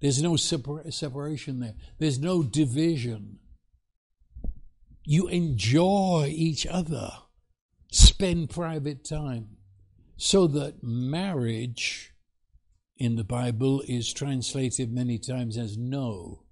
[0.00, 3.40] There's no separa- separation there, there's no division.
[5.04, 7.10] You enjoy each other,
[7.92, 9.55] spend private time,
[10.16, 12.12] so that marriage
[12.96, 16.42] in the Bible is translated many times as know.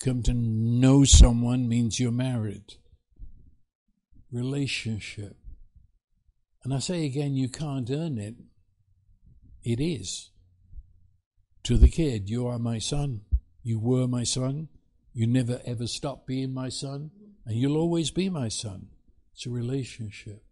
[0.00, 2.74] Come to know someone means you're married.
[4.32, 5.36] Relationship.
[6.64, 8.34] And I say again, you can't earn it.
[9.62, 10.30] It is.
[11.64, 13.22] To the kid, you are my son.
[13.62, 14.68] You were my son.
[15.12, 17.10] You never ever stop being my son.
[17.46, 18.88] And you'll always be my son.
[19.34, 20.42] It's a relationship.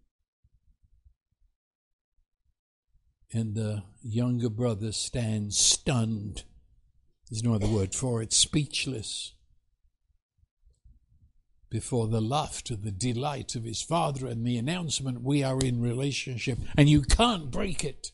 [3.32, 6.44] And the younger brother stands stunned.
[7.30, 9.32] There's no other word for it, speechless.
[11.70, 16.58] Before the laughter, the delight of his father, and the announcement, we are in relationship,
[16.76, 18.12] and you can't break it.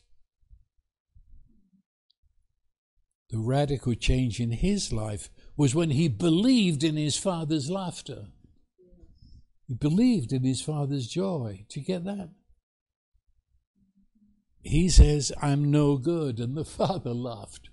[3.29, 8.27] The radical change in his life was when he believed in his father's laughter.
[9.67, 11.65] He believed in his father's joy.
[11.67, 12.29] Do you get that?
[14.69, 16.39] He says, I'm no good.
[16.39, 17.71] And the father laughed.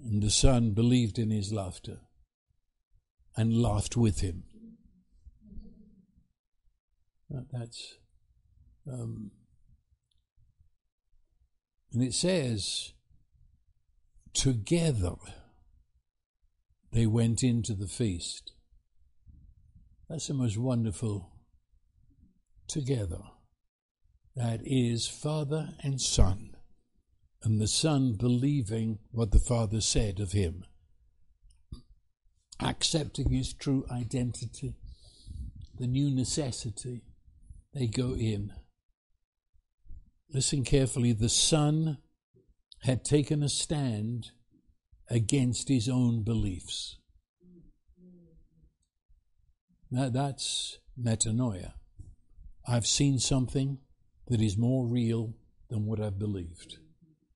[0.00, 1.98] And the son believed in his laughter
[3.36, 4.44] and laughed with him.
[7.52, 7.96] That's.
[8.86, 9.32] Um,
[11.92, 12.92] and it says,
[14.32, 15.16] together
[16.92, 18.52] they went into the feast.
[20.08, 21.32] That's the most wonderful
[22.68, 23.22] together.
[24.36, 26.56] That is Father and Son,
[27.42, 30.64] and the Son believing what the Father said of him,
[32.60, 34.76] accepting his true identity,
[35.78, 37.02] the new necessity.
[37.74, 38.52] They go in.
[40.32, 41.12] Listen carefully.
[41.12, 41.98] The Son
[42.82, 44.30] had taken a stand
[45.08, 46.98] against his own beliefs.
[49.90, 51.72] Now that's metanoia.
[52.66, 53.78] I've seen something
[54.30, 55.34] that is more real
[55.68, 56.78] than what I believed.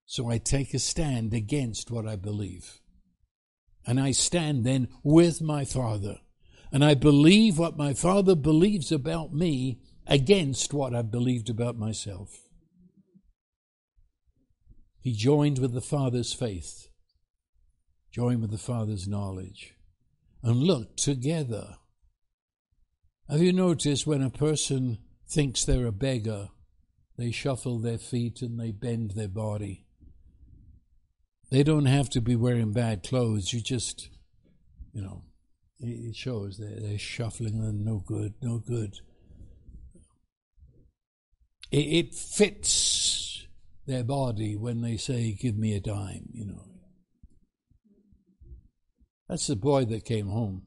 [0.06, 2.80] So I take a stand against what I believe.
[3.86, 6.20] And I stand then with my Father.
[6.72, 12.48] And I believe what my Father believes about me against what I've believed about myself.
[15.00, 16.88] He joined with the Father's faith
[18.14, 19.74] joined with the Father's knowledge,
[20.40, 21.78] and looked together.
[23.28, 24.98] Have you noticed when a person
[25.28, 26.50] thinks they're a beggar,
[27.16, 29.86] they shuffle their feet and they bend their body?
[31.50, 33.52] They don't have to be wearing bad clothes.
[33.52, 34.08] You just,
[34.92, 35.22] you know,
[35.78, 38.94] it shows they're, they're shuffling and no good, no good.
[41.70, 43.46] It, it fits
[43.86, 46.64] their body when they say, Give me a dime, you know.
[49.28, 50.62] That's the boy that came home.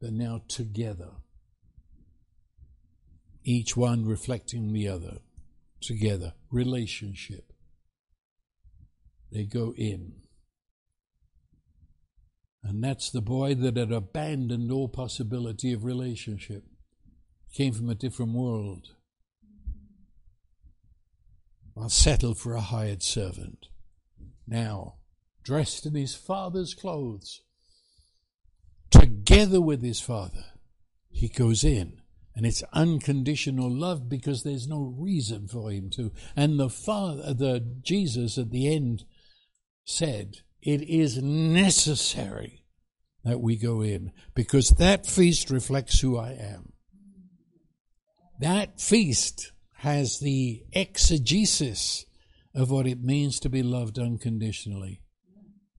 [0.00, 1.10] They're now together,
[3.46, 5.18] each one reflecting the other,
[5.80, 7.52] together, relationship.
[9.30, 10.14] They go in.
[12.64, 16.64] And that's the boy that had abandoned all possibility of relationship.
[17.54, 18.88] Came from a different world.
[21.76, 23.68] Well, settled for a hired servant.
[24.48, 24.96] Now,
[25.44, 27.42] dressed in his father's clothes,
[28.90, 30.46] together with his father,
[31.10, 32.00] he goes in.
[32.36, 36.12] And it's unconditional love because there's no reason for him to.
[36.36, 39.04] And the Father, the Jesus at the end
[39.84, 42.62] said, It is necessary
[43.24, 46.72] that we go in because that feast reflects who I am.
[48.38, 52.04] That feast has the exegesis
[52.54, 55.00] of what it means to be loved unconditionally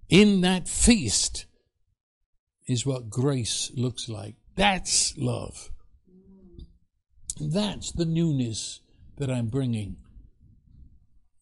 [0.10, 1.46] in that feast
[2.68, 4.36] is what grace looks like.
[4.56, 5.72] That's love.
[7.40, 8.82] That's the newness
[9.18, 9.98] that I'm bringing.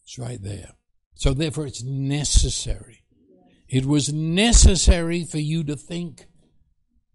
[0.03, 0.71] It's right there.
[1.15, 3.03] So, therefore, it's necessary.
[3.67, 6.27] It was necessary for you to think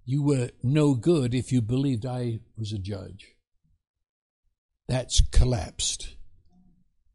[0.04, 3.36] you were no good if you believed I was a judge.
[4.88, 6.16] That's collapsed.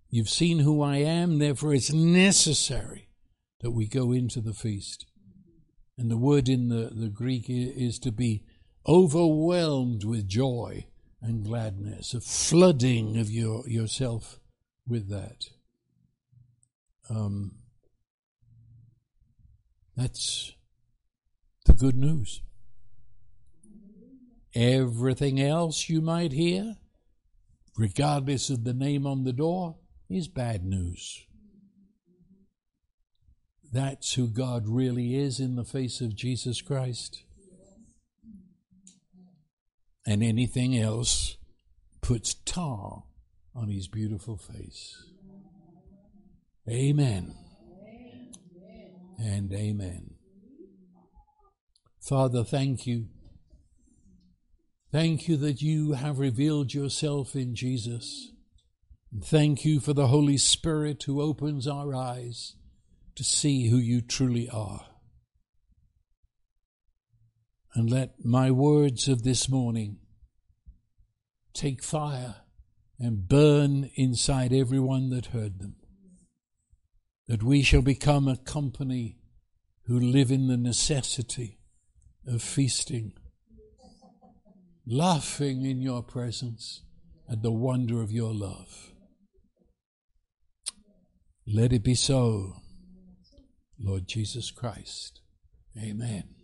[0.10, 3.10] You've seen who I am, therefore, it's necessary
[3.60, 5.06] that we go into the feast.
[5.98, 8.44] And the word in the, the Greek is to be
[8.88, 10.86] overwhelmed with joy
[11.26, 14.40] and gladness, a flooding of your, yourself
[14.88, 15.50] with that.
[17.10, 17.56] Um,
[19.96, 20.54] that's
[21.66, 22.42] the good news.
[24.54, 26.76] Everything else you might hear,
[27.78, 29.78] regardless of the name on the door,
[30.10, 31.26] is bad news.
[33.72, 37.24] That's who God really is in the face of Jesus Christ.
[40.06, 41.38] And anything else
[42.02, 43.04] puts tar
[43.56, 45.04] on his beautiful face.
[46.70, 47.36] Amen.
[49.18, 50.16] And amen.
[52.02, 53.08] Father, thank you.
[54.92, 58.32] Thank you that you have revealed yourself in Jesus.
[59.12, 62.56] And thank you for the Holy Spirit who opens our eyes
[63.16, 64.86] to see who you truly are.
[67.76, 69.98] And let my words of this morning
[71.54, 72.36] take fire
[72.98, 75.76] and burn inside everyone that heard them.
[77.28, 79.18] That we shall become a company
[79.88, 81.60] who live in the necessity
[82.26, 83.12] of feasting,
[84.88, 86.84] laughing in your presence
[87.30, 88.94] at the wonder of your love.
[91.46, 92.62] Let it be so.
[93.78, 95.20] Lord Jesus Christ.
[95.78, 96.35] Amen.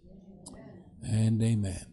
[1.03, 1.90] And amen.